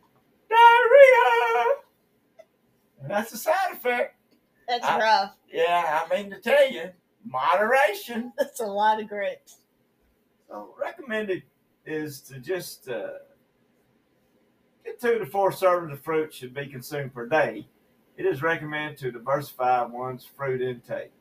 diarrhea. 0.50 1.76
And 3.02 3.12
that's 3.12 3.32
a 3.34 3.38
side 3.38 3.74
effect. 3.74 4.16
That's 4.68 4.86
I- 4.86 5.00
rough. 5.00 5.36
Yeah, 5.52 6.06
I 6.06 6.16
mean 6.16 6.30
to 6.32 6.40
tell 6.40 6.70
you, 6.72 6.90
moderation. 7.26 8.34
That's 8.38 8.60
a 8.60 8.66
lot 8.66 9.02
of 9.02 9.08
grapes. 9.08 9.58
So 10.48 10.74
recommended 10.80 11.44
is 11.86 12.22
to 12.22 12.40
just 12.40 12.90
uh, 12.90 13.10
two 15.00 15.20
to 15.20 15.26
four 15.26 15.52
servings 15.52 15.92
of 15.92 16.02
fruit 16.02 16.34
should 16.34 16.54
be 16.54 16.68
consumed 16.68 17.14
per 17.14 17.28
day. 17.28 17.68
It 18.18 18.26
is 18.26 18.42
recommended 18.42 18.98
to 19.00 19.12
diversify 19.12 19.84
one's 19.84 20.26
fruit 20.26 20.62
intake. 20.62 21.12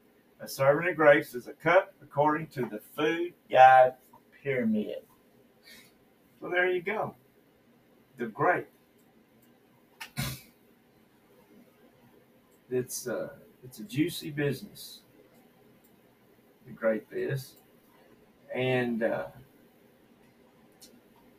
A 0.40 0.48
serving 0.48 0.88
of 0.88 0.96
grapes 0.96 1.34
is 1.34 1.48
a 1.48 1.52
cup 1.52 1.92
according 2.02 2.48
to 2.48 2.62
the 2.62 2.80
Food 2.96 3.34
Guide 3.50 3.94
Pyramid. 4.42 5.02
So 6.40 6.48
there 6.48 6.70
you 6.70 6.82
go. 6.82 7.14
The 8.16 8.26
grape. 8.26 8.68
It's 12.70 13.08
uh, 13.08 13.30
it's 13.64 13.78
a 13.78 13.84
juicy 13.84 14.30
business. 14.30 15.00
The 16.66 16.72
grape 16.72 17.08
is. 17.12 17.54
And 18.54 19.02
uh, 19.02 19.26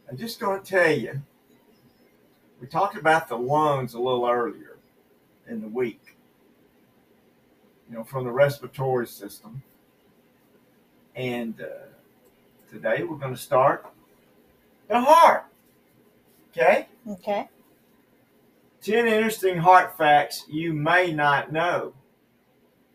I'm 0.09 0.17
just 0.17 0.39
going 0.39 0.61
to 0.61 0.65
tell 0.65 0.91
you, 0.91 1.21
we 2.59 2.67
talked 2.67 2.97
about 2.97 3.27
the 3.27 3.37
lungs 3.37 3.93
a 3.93 3.99
little 3.99 4.27
earlier 4.27 4.77
in 5.47 5.61
the 5.61 5.67
week, 5.67 6.17
you 7.89 7.95
know, 7.95 8.03
from 8.03 8.25
the 8.25 8.31
respiratory 8.31 9.07
system. 9.07 9.63
And 11.15 11.59
uh, 11.61 11.87
today 12.69 13.03
we're 13.03 13.17
going 13.17 13.35
to 13.35 13.41
start 13.41 13.85
the 14.87 14.99
heart. 14.99 15.45
Okay? 16.51 16.87
Okay. 17.07 17.47
10 18.81 19.07
interesting 19.07 19.57
heart 19.57 19.97
facts 19.97 20.45
you 20.49 20.73
may 20.73 21.11
not 21.11 21.51
know. 21.51 21.93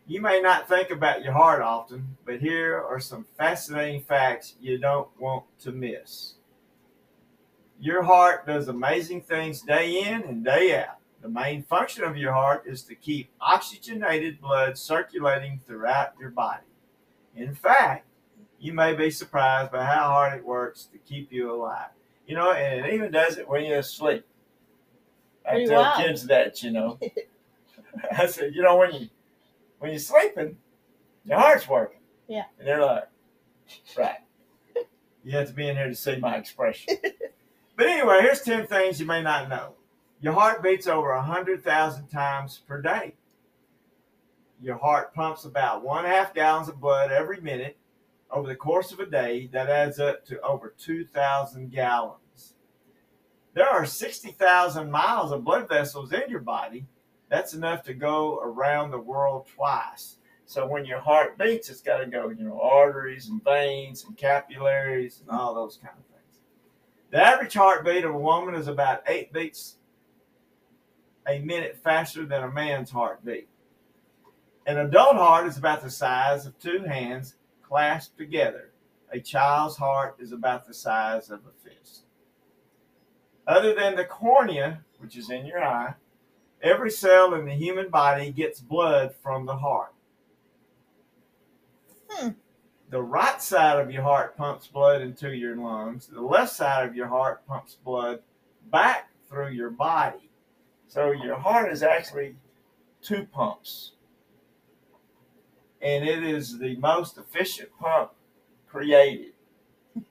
You 0.07 0.21
may 0.21 0.39
not 0.39 0.67
think 0.67 0.91
about 0.91 1.23
your 1.23 1.33
heart 1.33 1.61
often, 1.61 2.17
but 2.25 2.39
here 2.39 2.83
are 2.87 2.99
some 2.99 3.25
fascinating 3.37 4.01
facts 4.01 4.55
you 4.59 4.77
don't 4.77 5.07
want 5.19 5.45
to 5.61 5.71
miss. 5.71 6.35
Your 7.79 8.03
heart 8.03 8.45
does 8.47 8.67
amazing 8.67 9.21
things 9.21 9.61
day 9.61 10.01
in 10.01 10.23
and 10.23 10.43
day 10.43 10.77
out. 10.81 10.97
The 11.21 11.29
main 11.29 11.63
function 11.63 12.03
of 12.03 12.17
your 12.17 12.31
heart 12.31 12.63
is 12.67 12.83
to 12.83 12.95
keep 12.95 13.29
oxygenated 13.41 14.39
blood 14.39 14.77
circulating 14.77 15.59
throughout 15.65 16.13
your 16.19 16.29
body. 16.29 16.63
In 17.35 17.53
fact, 17.53 18.05
you 18.59 18.73
may 18.73 18.93
be 18.93 19.09
surprised 19.11 19.71
by 19.71 19.83
how 19.83 20.03
hard 20.09 20.37
it 20.37 20.45
works 20.45 20.83
to 20.85 20.97
keep 20.99 21.31
you 21.31 21.51
alive. 21.51 21.89
You 22.27 22.35
know, 22.35 22.51
and 22.51 22.85
it 22.85 22.93
even 22.93 23.11
does 23.11 23.37
it 23.37 23.47
when 23.47 23.65
you're 23.65 23.79
asleep. 23.79 24.25
I 25.45 25.51
Pretty 25.51 25.67
tell 25.67 25.81
wild. 25.81 26.03
kids 26.03 26.25
that, 26.27 26.63
you 26.63 26.71
know. 26.71 26.99
I 28.17 28.25
said, 28.27 28.53
you 28.55 28.61
know, 28.61 28.77
when 28.77 28.93
you 28.93 29.09
when 29.79 29.91
you're 29.91 29.99
sleeping, 29.99 30.57
your 31.25 31.39
heart's 31.39 31.67
working. 31.67 31.99
Yeah. 32.27 32.43
And 32.57 32.67
they're 32.67 32.83
like, 32.85 33.07
right. 33.97 34.17
You 35.23 35.31
have 35.37 35.47
to 35.47 35.53
be 35.53 35.67
in 35.67 35.75
here 35.75 35.87
to 35.87 35.95
see 35.95 36.17
my 36.17 36.35
expression. 36.37 36.97
but 37.77 37.87
anyway, 37.87 38.19
here's 38.21 38.41
10 38.41 38.67
things 38.67 38.99
you 38.99 39.05
may 39.05 39.21
not 39.21 39.49
know. 39.49 39.75
Your 40.21 40.33
heart 40.33 40.63
beats 40.63 40.87
over 40.87 41.13
100,000 41.15 42.07
times 42.07 42.61
per 42.67 42.81
day. 42.81 43.15
Your 44.61 44.77
heart 44.77 45.13
pumps 45.13 45.45
about 45.45 45.83
one 45.83 46.05
half 46.05 46.33
gallons 46.33 46.69
of 46.69 46.79
blood 46.79 47.11
every 47.11 47.41
minute 47.41 47.77
over 48.31 48.47
the 48.47 48.55
course 48.55 48.91
of 48.91 48.99
a 48.99 49.05
day. 49.05 49.49
That 49.51 49.69
adds 49.69 49.99
up 49.99 50.25
to 50.25 50.39
over 50.41 50.73
2,000 50.77 51.69
gallons. 51.71 52.53
There 53.53 53.67
are 53.67 53.85
60,000 53.85 54.89
miles 54.91 55.31
of 55.31 55.43
blood 55.43 55.69
vessels 55.69 56.11
in 56.11 56.29
your 56.29 56.41
body. 56.41 56.87
That's 57.29 57.53
enough 57.53 57.83
to 57.83 57.93
go 57.93 58.39
around 58.39 58.91
the 58.91 58.99
world 58.99 59.47
twice. 59.53 60.17
So 60.45 60.67
when 60.67 60.85
your 60.85 60.99
heart 60.99 61.37
beats, 61.37 61.69
it's 61.69 61.81
got 61.81 61.97
to 61.97 62.05
go, 62.05 62.29
you 62.29 62.43
know, 62.43 62.59
arteries 62.61 63.29
and 63.29 63.43
veins 63.43 64.05
and 64.05 64.15
capillaries 64.15 65.21
and 65.21 65.29
all 65.29 65.55
those 65.55 65.77
kind 65.77 65.95
of 65.97 66.05
things. 66.05 66.14
The 67.15 67.25
average 67.25 67.53
heartbeat 67.53 68.03
of 68.03 68.13
a 68.13 68.19
woman 68.19 68.55
is 68.55 68.67
about 68.67 69.03
eight 69.07 69.31
beats 69.31 69.77
a 71.25 71.39
minute 71.39 71.79
faster 71.81 72.25
than 72.25 72.43
a 72.43 72.51
man's 72.51 72.91
heartbeat. 72.91 73.47
An 74.67 74.79
adult 74.79 75.15
heart 75.15 75.47
is 75.47 75.57
about 75.57 75.81
the 75.81 75.89
size 75.89 76.45
of 76.45 76.59
two 76.59 76.79
hands 76.79 77.35
clasped 77.63 78.17
together. 78.17 78.73
A 79.13 79.21
child's 79.21 79.77
heart 79.77 80.17
is 80.19 80.33
about 80.33 80.67
the 80.67 80.73
size 80.73 81.29
of 81.29 81.39
a 81.45 81.69
fist. 81.69 82.03
Other 83.47 83.73
than 83.73 83.95
the 83.95 84.03
cornea, 84.03 84.83
which 84.97 85.15
is 85.15 85.29
in 85.29 85.45
your 85.45 85.63
eye, 85.63 85.93
every 86.61 86.91
cell 86.91 87.33
in 87.33 87.45
the 87.45 87.53
human 87.53 87.87
body 87.87 88.29
gets 88.29 88.59
blood 88.59 89.15
from 89.23 89.45
the 89.45 89.55
heart. 89.55 89.93
Hmm. 92.09 92.31
The 92.89 93.01
right 93.01 93.41
side 93.41 93.79
of 93.79 93.91
your 93.91 94.03
heart 94.03 94.37
pumps 94.37 94.67
blood 94.67 95.01
into 95.01 95.35
your 95.35 95.55
lungs. 95.55 96.07
The 96.07 96.21
left 96.21 96.53
side 96.53 96.87
of 96.87 96.95
your 96.95 97.07
heart 97.07 97.45
pumps 97.47 97.77
blood 97.83 98.21
back 98.71 99.09
through 99.27 99.49
your 99.49 99.71
body. 99.71 100.29
So 100.87 101.11
your 101.11 101.37
heart 101.37 101.71
is 101.71 101.83
actually 101.83 102.35
two 103.01 103.25
pumps. 103.25 103.93
And 105.81 106.07
it 106.07 106.23
is 106.23 106.59
the 106.59 106.75
most 106.77 107.17
efficient 107.17 107.69
pump 107.79 108.11
created. 108.67 109.33
You 109.95 110.03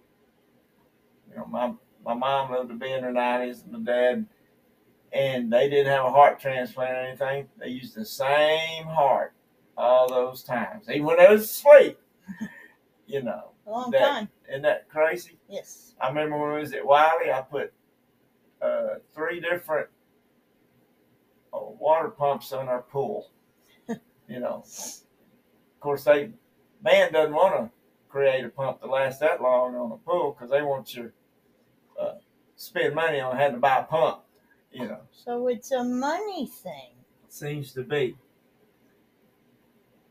know, 1.37 1.47
my 1.47 1.73
my 2.04 2.14
mom 2.14 2.52
lived 2.52 2.69
to 2.69 2.75
be 2.75 2.93
in 2.93 3.02
her 3.02 3.12
nineties 3.12 3.62
and 3.62 3.73
my 3.73 3.78
dad 3.81 4.26
and 5.14 5.52
they 5.52 5.69
didn't 5.71 5.93
have 5.93 6.04
a 6.04 6.11
heart 6.11 6.40
transplant 6.40 6.90
or 6.90 6.97
anything. 6.97 7.49
They 7.59 7.69
used 7.69 7.95
the 7.95 8.04
same 8.04 8.85
heart 8.85 9.33
all 9.76 10.09
those 10.09 10.43
times. 10.43 10.88
Even 10.88 11.04
when 11.04 11.19
they 11.19 11.28
was 11.28 11.45
asleep. 11.45 11.99
You 13.14 13.23
know. 13.23 13.52
A 13.66 13.71
long 13.71 13.90
That- 13.92 14.00
time. 14.00 14.28
Isn't 14.49 14.62
that 14.62 14.88
crazy? 14.88 15.38
Yes. 15.49 15.94
I 16.00 16.09
remember 16.09 16.37
when 16.37 16.54
we 16.54 16.59
was 16.59 16.73
at 16.75 16.85
Wiley, 16.85 17.30
I 17.33 17.42
put 17.42 17.73
uh, 18.61 18.97
three 19.14 19.38
different 19.40 19.87
uh, 21.52 21.59
water 21.61 22.09
pumps 22.09 22.52
on 22.52 22.66
our 22.68 22.83
pool. 22.83 23.30
you 23.88 24.40
know, 24.40 24.64
of 24.66 25.80
course, 25.80 26.02
they 26.04 26.30
man 26.83 27.12
doesn't 27.12 27.33
want 27.35 27.54
to 27.54 27.71
create 28.09 28.44
a 28.44 28.49
pump 28.49 28.80
that 28.80 28.88
lasts 28.90 29.21
that 29.21 29.40
long 29.40 29.76
on 29.76 29.92
a 29.92 29.97
pool 29.99 30.33
because 30.37 30.50
they 30.50 30.62
want 30.62 30.92
you 30.97 31.12
to 31.97 32.02
uh, 32.02 32.14
spend 32.56 32.97
money 32.97 33.21
on 33.21 33.37
having 33.37 33.54
to 33.54 33.61
buy 33.61 33.78
a 33.78 33.85
pump. 33.85 34.23
You 34.73 34.88
know, 34.88 35.00
So 35.12 35.47
it's 35.47 35.71
a 35.71 35.85
money 35.85 36.49
thing. 36.49 36.94
seems 37.28 37.73
to 37.75 37.85
be. 37.85 38.16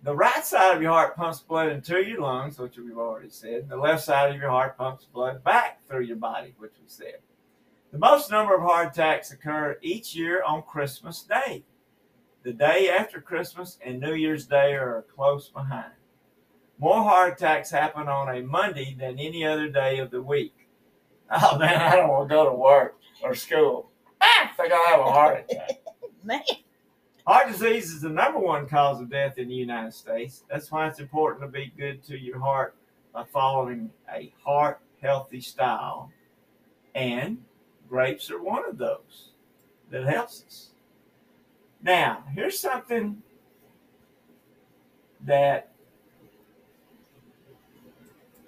The 0.04 0.14
right 0.14 0.44
side 0.44 0.76
of 0.76 0.82
your 0.82 0.92
heart 0.92 1.16
pumps 1.16 1.40
blood 1.40 1.70
into 1.70 2.04
your 2.04 2.20
lungs, 2.20 2.60
which 2.60 2.78
we've 2.78 2.98
already 2.98 3.30
said. 3.30 3.70
The 3.70 3.78
left 3.78 4.04
side 4.04 4.36
of 4.36 4.42
your 4.42 4.50
heart 4.50 4.78
pumps 4.78 5.06
blood 5.06 5.46
back 5.46 5.88
through 5.88 6.04
your 6.04 6.18
body, 6.18 6.54
which 6.58 6.74
we 6.82 6.88
said. 6.88 7.20
The 7.94 8.00
most 8.00 8.30
number 8.30 8.54
of 8.54 8.62
heart 8.62 8.90
attacks 8.90 9.32
occur 9.32 9.78
each 9.82 10.14
year 10.14 10.44
on 10.44 10.64
Christmas 10.64 11.24
Day. 11.24 11.64
The 12.44 12.52
day 12.52 12.90
after 12.90 13.22
Christmas 13.22 13.78
and 13.86 14.02
New 14.02 14.14
Year's 14.14 14.46
Day 14.46 14.74
are 14.74 15.06
close 15.16 15.48
behind. 15.48 15.94
More 16.80 17.02
heart 17.02 17.34
attacks 17.34 17.72
happen 17.72 18.10
on 18.10 18.36
a 18.36 18.42
Monday 18.42 18.98
than 19.00 19.20
any 19.20 19.46
other 19.46 19.70
day 19.70 20.00
of 20.00 20.12
the 20.12 20.22
week. 20.22 20.68
Oh 21.32 21.58
man, 21.58 21.82
I 21.82 21.96
don't 21.96 22.10
want 22.10 22.28
to 22.28 22.36
go 22.36 22.50
to 22.50 22.56
work 22.56 22.98
or 23.24 23.36
school. 23.36 23.90
Ah, 24.20 24.52
I 24.52 24.54
think 24.58 24.74
I'll 24.74 24.86
have 24.86 25.00
a 25.00 25.12
heart 25.12 25.46
attack. 25.50 25.82
Man. 26.24 26.42
Heart 27.26 27.54
disease 27.54 27.94
is 27.94 28.02
the 28.02 28.10
number 28.10 28.38
one 28.38 28.68
cause 28.68 29.00
of 29.00 29.10
death 29.10 29.38
in 29.38 29.48
the 29.48 29.56
United 29.56 29.94
States. 29.94 30.44
That's 30.50 30.70
why 30.70 30.88
it's 30.88 31.00
important 31.00 31.42
to 31.42 31.48
be 31.48 31.72
good 31.78 32.04
to 32.08 32.18
your 32.18 32.38
heart 32.38 32.76
by 33.14 33.24
following 33.24 33.92
a 34.14 34.34
heart 34.44 34.82
healthy 35.02 35.40
style. 35.40 36.12
And 36.94 37.38
grapes 37.88 38.30
are 38.30 38.42
one 38.42 38.68
of 38.68 38.78
those 38.78 39.30
that 39.90 40.06
helps 40.06 40.44
us. 40.46 40.70
Now, 41.82 42.26
here's 42.34 42.60
something 42.60 43.24
that 45.22 45.72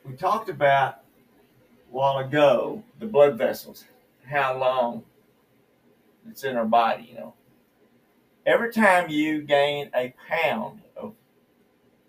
we 0.04 0.16
talked 0.16 0.50
about 0.50 0.96
a 0.96 1.96
while 1.96 2.18
ago 2.18 2.84
the 3.00 3.06
blood 3.06 3.38
vessels, 3.38 3.86
how 4.26 4.58
long 4.58 5.04
it's 6.30 6.44
in 6.44 6.58
our 6.58 6.66
body, 6.66 7.10
you 7.12 7.16
know. 7.20 7.34
Every 8.46 8.72
time 8.72 9.10
you 9.10 9.42
gain 9.42 9.90
a 9.96 10.14
pound 10.30 10.82
of 10.96 11.14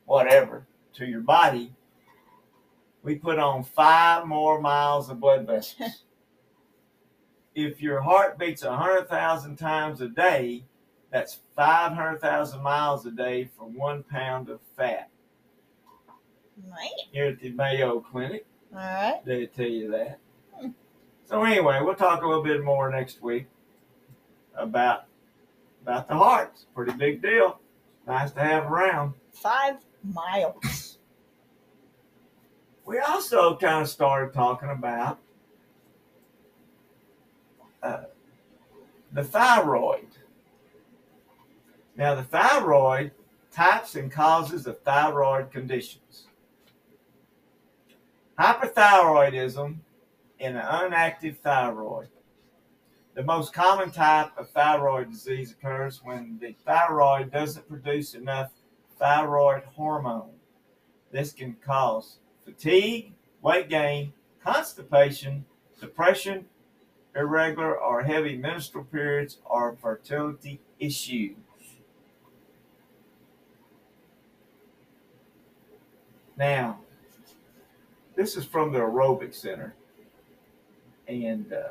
whatever 0.04 0.66
to 0.94 1.06
your 1.06 1.22
body, 1.22 1.74
we 3.02 3.14
put 3.14 3.38
on 3.38 3.64
five 3.64 4.26
more 4.26 4.60
miles 4.60 5.08
of 5.08 5.20
blood 5.20 5.46
vessels. 5.46 6.02
if 7.54 7.80
your 7.80 8.02
heart 8.02 8.38
beats 8.38 8.62
100,000 8.64 9.56
times 9.56 10.00
a 10.02 10.08
day, 10.08 10.64
that's 11.10 11.38
500,000 11.56 12.62
miles 12.62 13.06
a 13.06 13.10
day 13.10 13.48
for 13.56 13.64
one 13.64 14.02
pound 14.02 14.50
of 14.50 14.60
fat. 14.76 15.08
Man. 16.68 16.78
Here 17.12 17.26
at 17.26 17.40
the 17.40 17.50
Mayo 17.52 18.00
Clinic, 18.00 18.44
All 18.72 18.78
right. 18.78 19.20
they 19.24 19.46
tell 19.46 19.66
you 19.66 19.90
that. 19.92 20.18
So 21.24 21.42
anyway, 21.44 21.80
we'll 21.82 21.94
talk 21.94 22.22
a 22.22 22.26
little 22.26 22.42
bit 22.42 22.62
more 22.62 22.90
next 22.90 23.22
week 23.22 23.46
about 24.54 25.06
about 25.86 26.08
the 26.08 26.14
heart. 26.14 26.50
It's 26.52 26.64
a 26.64 26.74
pretty 26.74 26.92
big 26.92 27.22
deal. 27.22 27.60
Nice 28.08 28.32
to 28.32 28.40
have 28.40 28.64
around. 28.64 29.14
Five 29.30 29.76
miles. 30.02 30.98
We 32.84 32.98
also 32.98 33.56
kind 33.56 33.82
of 33.82 33.88
started 33.88 34.34
talking 34.34 34.70
about 34.70 35.20
uh, 37.84 38.04
the 39.12 39.22
thyroid. 39.22 40.08
Now, 41.96 42.16
the 42.16 42.24
thyroid 42.24 43.12
types 43.52 43.94
and 43.94 44.10
causes 44.10 44.66
of 44.66 44.80
thyroid 44.80 45.52
conditions. 45.52 46.26
Hyperthyroidism 48.38 49.76
in 50.40 50.56
an 50.56 50.62
unactive 50.62 51.36
thyroid. 51.38 52.08
The 53.16 53.22
most 53.22 53.54
common 53.54 53.90
type 53.92 54.36
of 54.36 54.50
thyroid 54.50 55.10
disease 55.10 55.50
occurs 55.50 56.02
when 56.04 56.38
the 56.38 56.54
thyroid 56.66 57.32
doesn't 57.32 57.66
produce 57.66 58.12
enough 58.12 58.50
thyroid 58.98 59.62
hormone. 59.74 60.32
This 61.10 61.32
can 61.32 61.56
cause 61.64 62.18
fatigue, 62.44 63.14
weight 63.40 63.70
gain, 63.70 64.12
constipation, 64.44 65.46
depression, 65.80 66.44
irregular 67.14 67.74
or 67.74 68.02
heavy 68.02 68.36
menstrual 68.36 68.84
periods, 68.84 69.38
or 69.46 69.74
fertility 69.80 70.60
issues. 70.78 71.38
Now, 76.36 76.80
this 78.14 78.36
is 78.36 78.44
from 78.44 78.72
the 78.72 78.80
aerobic 78.80 79.34
center, 79.34 79.74
and 81.08 81.50
uh, 81.50 81.68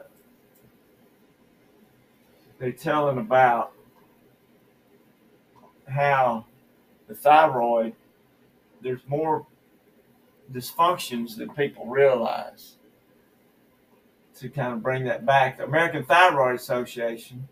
they're 2.59 2.71
telling 2.71 3.17
about 3.17 3.73
how 5.87 6.45
the 7.07 7.15
thyroid 7.15 7.93
there's 8.81 9.01
more 9.07 9.47
dysfunctions 10.51 11.37
than 11.37 11.49
people 11.49 11.87
realize. 11.87 12.77
To 14.39 14.49
kind 14.49 14.73
of 14.73 14.83
bring 14.83 15.05
that 15.05 15.25
back, 15.25 15.57
the 15.57 15.63
American 15.63 16.03
Thyroid 16.03 16.55
Association 16.55 17.47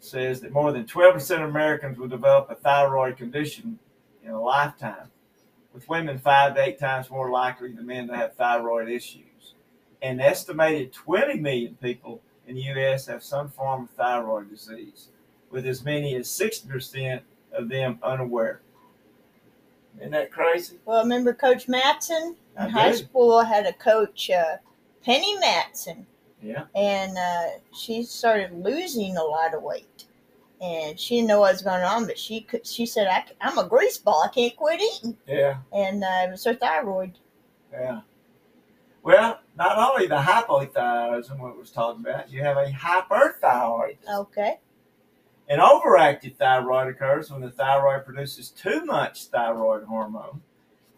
says 0.00 0.40
that 0.40 0.52
more 0.52 0.72
than 0.72 0.84
12% 0.84 1.42
of 1.42 1.48
Americans 1.48 1.98
will 1.98 2.08
develop 2.08 2.50
a 2.50 2.54
thyroid 2.54 3.16
condition 3.16 3.78
in 4.24 4.30
a 4.30 4.40
lifetime, 4.40 5.10
with 5.72 5.88
women 5.88 6.18
five 6.18 6.54
to 6.54 6.62
eight 6.62 6.78
times 6.78 7.10
more 7.10 7.30
likely 7.30 7.72
than 7.72 7.86
men 7.86 8.08
to 8.08 8.16
have 8.16 8.34
thyroid 8.34 8.88
issues. 8.88 9.54
An 10.00 10.18
estimated 10.18 10.92
20 10.92 11.38
million 11.40 11.76
people 11.80 12.20
in 12.46 12.54
the 12.56 12.62
U.S. 12.62 13.06
have 13.06 13.22
some 13.22 13.48
form 13.48 13.84
of 13.84 13.90
thyroid 13.90 14.50
disease, 14.50 15.08
with 15.50 15.66
as 15.66 15.84
many 15.84 16.16
as 16.16 16.28
60% 16.28 17.20
of 17.52 17.68
them 17.68 17.98
unaware. 18.02 18.60
Isn't 19.98 20.10
that 20.12 20.32
crazy? 20.32 20.78
Well, 20.84 21.02
remember 21.02 21.32
Coach 21.32 21.68
Matson? 21.68 22.36
In 22.58 22.68
high 22.70 22.92
school, 22.92 23.42
had 23.42 23.66
a 23.66 23.72
coach, 23.72 24.30
uh, 24.30 24.56
Penny 25.04 25.36
Matson, 25.38 26.06
Yeah. 26.42 26.64
and 26.74 27.16
uh, 27.18 27.58
she 27.72 28.02
started 28.04 28.52
losing 28.52 29.16
a 29.16 29.22
lot 29.24 29.54
of 29.54 29.62
weight. 29.62 30.04
And 30.60 30.98
she 30.98 31.16
didn't 31.16 31.28
know 31.28 31.40
what 31.40 31.52
was 31.52 31.62
going 31.62 31.82
on, 31.82 32.06
but 32.06 32.16
she 32.18 32.40
could. 32.42 32.64
She 32.66 32.86
said, 32.86 33.06
I, 33.08 33.24
"I'm 33.40 33.58
a 33.58 33.68
grease 33.68 33.98
ball. 33.98 34.22
I 34.24 34.28
can't 34.32 34.54
quit 34.56 34.80
eating." 34.80 35.16
Yeah. 35.26 35.56
And 35.72 36.02
uh, 36.02 36.26
it 36.26 36.30
was 36.30 36.44
her 36.44 36.54
thyroid. 36.54 37.18
Yeah. 37.72 38.00
Well, 39.04 39.40
not 39.54 39.76
only 39.76 40.06
the 40.06 40.16
hypothyroidism 40.16 41.38
we 41.38 41.58
was 41.58 41.70
talking 41.70 42.00
about, 42.00 42.32
you 42.32 42.40
have 42.40 42.56
a 42.56 42.70
hyperthyroid. 42.72 43.98
Okay. 44.10 44.60
An 45.46 45.58
overactive 45.58 46.36
thyroid 46.36 46.88
occurs 46.88 47.30
when 47.30 47.42
the 47.42 47.50
thyroid 47.50 48.06
produces 48.06 48.48
too 48.48 48.82
much 48.86 49.26
thyroid 49.26 49.84
hormone. 49.84 50.40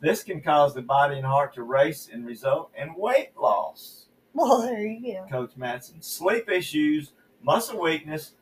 This 0.01 0.23
can 0.23 0.41
cause 0.41 0.73
the 0.73 0.83
body 0.83 1.17
and 1.17 1.27
heart 1.27 1.55
to 1.55 1.65
race 1.65 2.09
and 2.11 2.25
result 2.25 2.71
in 2.79 2.95
weight 2.97 3.31
loss. 3.37 4.07
Well, 4.35 4.63
there 4.63 4.87
you 4.87 5.15
go. 5.15 5.27
Coach 5.29 5.57
Matson. 5.57 6.01
Sleep 6.01 6.49
issues, 6.49 7.11
muscle 7.43 7.81
weakness, 7.81 8.35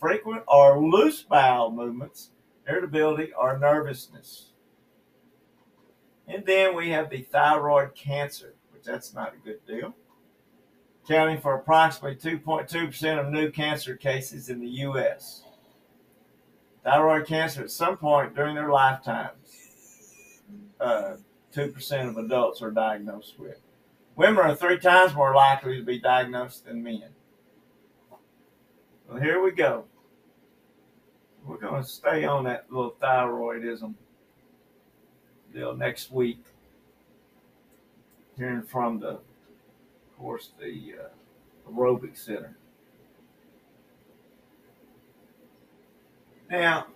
frequent 0.00 0.42
or 0.48 0.82
loose 0.82 1.22
bowel 1.22 1.70
movements, 1.70 2.30
irritability, 2.66 3.32
or 3.38 3.56
nervousness. 3.56 4.48
And 6.26 6.44
then 6.44 6.74
we 6.74 6.88
have 6.88 7.08
the 7.08 7.22
thyroid 7.22 7.94
cancer, 7.94 8.54
that's 8.84 9.14
not 9.14 9.34
a 9.34 9.44
good 9.44 9.64
deal. 9.66 9.94
Accounting 11.04 11.40
for 11.40 11.54
approximately 11.54 12.16
2.2% 12.16 13.18
of 13.18 13.32
new 13.32 13.50
cancer 13.50 13.96
cases 13.96 14.48
in 14.48 14.60
the 14.60 14.68
U.S. 14.68 15.42
Thyroid 16.84 17.26
cancer 17.26 17.62
at 17.62 17.70
some 17.70 17.96
point 17.96 18.34
during 18.34 18.54
their 18.54 18.70
lifetimes, 18.70 20.42
uh, 20.80 21.14
2% 21.54 22.08
of 22.08 22.16
adults 22.16 22.62
are 22.62 22.70
diagnosed 22.70 23.38
with. 23.38 23.60
Women 24.16 24.44
are 24.44 24.54
three 24.54 24.78
times 24.78 25.14
more 25.14 25.34
likely 25.34 25.78
to 25.78 25.84
be 25.84 25.98
diagnosed 25.98 26.66
than 26.66 26.82
men. 26.82 27.10
Well, 29.08 29.20
here 29.20 29.42
we 29.42 29.52
go. 29.52 29.84
We're 31.44 31.58
going 31.58 31.82
to 31.82 31.88
stay 31.88 32.24
on 32.24 32.44
that 32.44 32.66
little 32.70 32.96
thyroidism 33.02 33.94
deal 35.52 35.74
next 35.76 36.10
week. 36.10 36.44
Hearing 38.42 38.62
from 38.62 38.98
the, 38.98 39.10
of 39.10 40.18
course, 40.18 40.50
the 40.58 40.94
uh, 41.00 41.70
aerobic 41.70 42.18
center. 42.18 42.56
Now, 46.50 46.86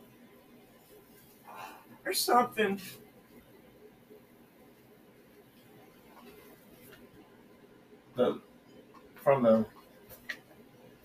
there's 2.02 2.18
something 2.18 2.80
the 8.16 8.40
from 9.14 9.44
the 9.44 9.64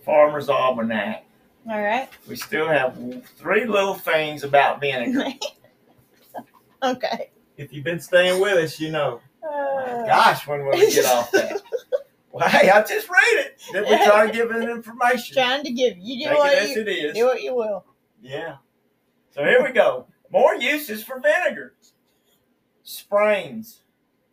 Farmer's 0.04 0.50
Almanac. 0.50 1.24
All 1.70 1.80
right. 1.80 2.10
We 2.28 2.36
still 2.36 2.68
have 2.68 2.98
three 3.38 3.66
little 3.66 3.94
things 3.94 4.44
about 4.44 4.82
vinegar. 4.82 5.34
okay. 6.84 7.30
if 7.58 7.72
you've 7.72 7.84
been 7.84 8.00
staying 8.00 8.42
with 8.42 8.58
us, 8.58 8.80
you 8.80 8.90
know. 8.90 9.22
Gosh, 10.08 10.48
when 10.48 10.66
will 10.66 10.72
we 10.72 10.92
get 10.92 11.06
off 11.06 11.32
that? 11.32 11.62
Well, 12.34 12.48
hey, 12.48 12.70
I 12.70 12.82
just 12.84 13.10
read 13.10 13.46
it. 13.46 13.62
Then 13.74 13.84
we 13.84 13.90
try 14.06 14.26
to 14.26 14.32
give 14.32 14.52
it 14.52 14.70
information. 14.70 15.34
trying 15.36 15.66
to 15.66 15.72
give 15.74 15.98
you 15.98 16.18
do 16.18 16.30
Take 16.30 16.34
it 16.34 16.38
what 16.40 16.54
as 16.54 16.70
you 16.70 16.82
it 16.84 16.88
is. 16.88 17.14
do 17.14 17.26
what 17.26 17.42
you 17.44 17.54
will. 17.54 17.84
Yeah. 18.22 18.56
So 19.32 19.44
here 19.44 19.62
we 19.62 19.74
go. 19.74 20.08
More 20.32 20.56
uses 20.56 21.04
for 21.04 21.20
vinegar. 21.20 21.74
Sprains. 22.84 23.82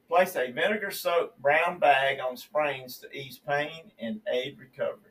Place 0.09 0.37
a 0.37 0.53
vinegar 0.53 0.93
soaked 0.93 1.43
brown 1.43 1.81
bag 1.81 2.19
on 2.21 2.37
sprains 2.37 2.99
to 2.99 3.11
ease 3.13 3.41
pain 3.45 3.91
and 3.99 4.21
aid 4.33 4.59
recovery. 4.61 5.11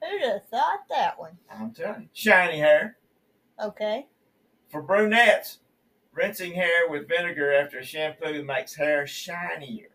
Who'd 0.00 0.22
have 0.22 0.44
thought 0.48 0.80
that 0.90 1.18
one? 1.18 1.36
I'm 1.50 1.72
telling 1.72 2.02
you. 2.02 2.08
Shiny 2.12 2.58
hair. 2.58 2.98
Okay. 3.60 4.06
For 4.70 4.80
brunettes, 4.80 5.58
rinsing 6.12 6.52
hair 6.52 6.88
with 6.88 7.08
vinegar 7.08 7.52
after 7.52 7.78
a 7.78 7.84
shampoo 7.84 8.42
makes 8.44 8.74
hair 8.74 9.06
shinier. 9.06 9.88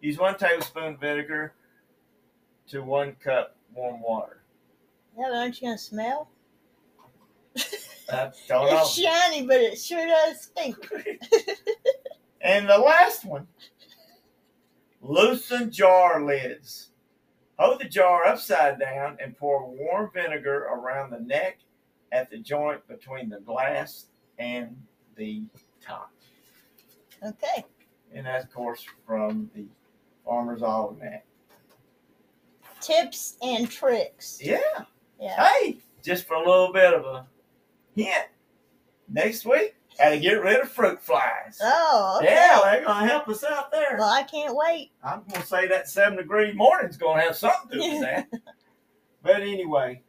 Use 0.00 0.18
one 0.18 0.36
tablespoon 0.36 0.96
vinegar 0.96 1.54
to 2.68 2.82
one 2.82 3.16
cup 3.22 3.56
warm 3.74 4.00
water. 4.00 4.42
Yeah, 5.16 5.26
but 5.28 5.36
aren't 5.36 5.60
you 5.60 5.68
gonna 5.68 5.78
smell? 5.78 6.30
I 8.12 8.30
don't 8.48 8.70
know. 8.70 8.80
It's 8.80 8.94
shiny, 8.94 9.46
but 9.46 9.60
it 9.60 9.78
sure 9.78 10.06
does 10.06 10.42
stink. 10.42 10.76
And 12.40 12.68
the 12.68 12.78
last 12.78 13.24
one, 13.24 13.46
loosen 15.02 15.70
jar 15.70 16.22
lids. 16.24 16.90
Hold 17.58 17.80
the 17.80 17.88
jar 17.88 18.26
upside 18.26 18.80
down 18.80 19.18
and 19.22 19.36
pour 19.36 19.68
warm 19.68 20.10
vinegar 20.14 20.64
around 20.72 21.10
the 21.10 21.20
neck 21.20 21.58
at 22.12 22.30
the 22.30 22.38
joint 22.38 22.86
between 22.88 23.28
the 23.28 23.40
glass 23.40 24.06
and 24.38 24.74
the 25.20 25.42
top. 25.86 26.10
Okay. 27.22 27.64
And 28.14 28.24
that's, 28.24 28.44
of 28.46 28.52
course, 28.52 28.84
from 29.06 29.50
the 29.54 29.66
Farmer's 30.24 30.62
Almanac. 30.62 31.26
Tips 32.80 33.36
and 33.42 33.70
tricks. 33.70 34.38
Yeah. 34.42 34.58
Yeah. 35.20 35.46
Hey, 35.46 35.78
just 36.02 36.26
for 36.26 36.34
a 36.34 36.38
little 36.38 36.72
bit 36.72 36.94
of 36.94 37.04
a 37.04 37.26
hint, 37.94 38.28
next 39.06 39.44
week, 39.44 39.76
how 39.98 40.08
to 40.08 40.18
get 40.18 40.42
rid 40.42 40.60
of 40.60 40.70
fruit 40.70 41.02
flies. 41.02 41.58
Oh, 41.62 42.20
okay. 42.22 42.32
Yeah, 42.32 42.60
they're 42.64 42.84
going 42.86 43.02
to 43.02 43.08
help 43.10 43.28
us 43.28 43.44
out 43.44 43.70
there. 43.70 43.98
Well, 43.98 44.08
I 44.08 44.22
can't 44.22 44.56
wait. 44.56 44.92
I'm 45.04 45.20
going 45.28 45.42
to 45.42 45.46
say 45.46 45.68
that 45.68 45.90
seven 45.90 46.16
degree 46.16 46.54
morning's 46.54 46.96
going 46.96 47.20
to 47.20 47.26
have 47.26 47.36
something 47.36 47.78
to 47.78 47.84
do 47.84 47.92
with 47.92 48.00
that. 48.00 48.28
but 49.22 49.42
anyway, 49.42 50.00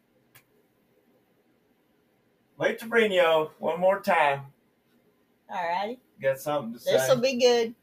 Lee 2.57 2.75
Trevino, 2.75 3.51
one 3.59 3.81
more 3.81 3.99
time. 3.99 4.43
Alrighty. 5.51 5.97
Got 6.21 6.39
something 6.39 6.73
to 6.73 6.79
say. 6.79 6.93
This 6.93 7.09
will 7.09 7.21
be 7.21 7.39
good. 7.39 7.75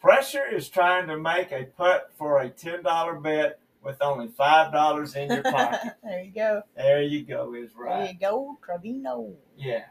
Pressure 0.00 0.46
is 0.46 0.68
trying 0.68 1.08
to 1.08 1.18
make 1.18 1.52
a 1.52 1.64
putt 1.64 2.10
for 2.16 2.40
a 2.40 2.50
$10 2.50 3.22
bet 3.22 3.58
with 3.82 4.00
only 4.00 4.28
$5 4.28 5.16
in 5.16 5.30
your 5.32 5.42
pocket. 5.42 5.94
there 6.04 6.22
you 6.22 6.30
go. 6.32 6.62
there 6.76 7.02
you 7.02 7.24
go, 7.24 7.54
is 7.54 7.70
right. 7.76 8.00
There 8.04 8.12
you 8.12 8.18
go, 8.18 8.58
Trevino. 8.64 9.32
Yeah. 9.56 9.84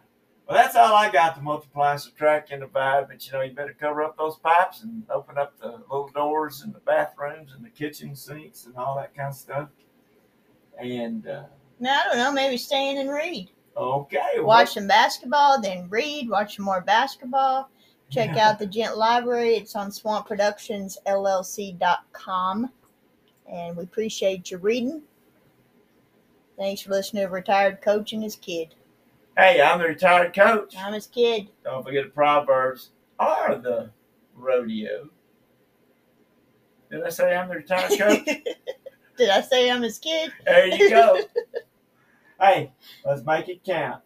Well, 0.48 0.58
that's 0.58 0.76
all 0.76 0.94
I 0.94 1.12
got 1.12 1.36
to 1.36 1.42
multiply, 1.42 1.96
subtract, 1.96 2.52
and 2.52 2.62
divide. 2.62 3.08
But 3.08 3.26
you 3.26 3.34
know, 3.34 3.42
you 3.42 3.52
better 3.52 3.76
cover 3.80 4.04
up 4.04 4.16
those 4.16 4.38
pipes 4.38 4.84
and 4.84 5.04
open 5.10 5.38
up 5.40 5.60
the 5.60 5.80
little 5.90 6.10
doors 6.14 6.62
and 6.62 6.74
the 6.74 6.80
bathrooms 6.82 7.54
and 7.54 7.66
the 7.66 7.70
kitchen 7.70 8.16
sinks 8.16 8.66
and 8.66 8.76
all 8.78 8.96
that 8.98 9.16
kind 9.16 9.30
of 9.30 9.36
stuff. 9.36 9.70
And 10.80 11.26
uh, 11.28 11.44
Now, 11.80 12.00
I 12.02 12.08
don't 12.10 12.18
know, 12.18 12.32
maybe 12.32 12.58
stay 12.58 12.92
in 12.92 12.98
and 13.00 13.10
read. 13.10 13.50
Okay, 13.76 14.20
well, 14.38 14.46
Watch 14.46 14.74
some 14.74 14.88
basketball, 14.88 15.62
then 15.62 15.90
read, 15.90 16.30
watch 16.30 16.56
some 16.56 16.66
more 16.66 16.82
basketball. 16.82 17.70
Check 18.10 18.38
out 18.38 18.60
the 18.60 18.68
Gent 18.68 18.98
Library. 18.98 19.56
It's 19.56 19.76
on 19.76 19.90
swampproductionsllc.com. 19.90 22.72
And 23.52 23.78
we 23.78 23.84
appreciate 23.84 24.52
you 24.52 24.58
reading. 24.58 25.02
Thanks 26.58 26.82
for 26.82 26.92
listening 26.92 27.26
to 27.26 27.30
Retired 27.30 27.82
Coach 27.82 28.14
and 28.14 28.24
his 28.24 28.36
kid. 28.36 28.76
Hey, 29.38 29.62
I'm 29.62 29.80
the 29.80 29.86
retired 29.86 30.34
coach. 30.34 30.76
I'm 30.78 30.94
his 30.94 31.08
kid. 31.08 31.50
Don't 31.64 31.84
forget 31.84 32.06
the 32.06 32.10
proverbs 32.12 32.92
are 33.20 33.58
the 33.58 33.90
rodeo. 34.34 35.10
Did 36.90 37.04
I 37.04 37.10
say 37.10 37.36
I'm 37.36 37.50
the 37.50 37.56
retired 37.56 38.00
coach? 38.00 38.26
Did 39.18 39.30
I 39.30 39.42
say 39.42 39.70
I'm 39.70 39.82
his 39.82 40.00
kid? 40.00 40.32
there 40.46 40.68
you 40.68 40.90
go. 40.90 41.20
hey, 42.40 42.72
let's 43.06 43.24
make 43.24 43.50
it 43.50 43.64
count. 43.64 44.02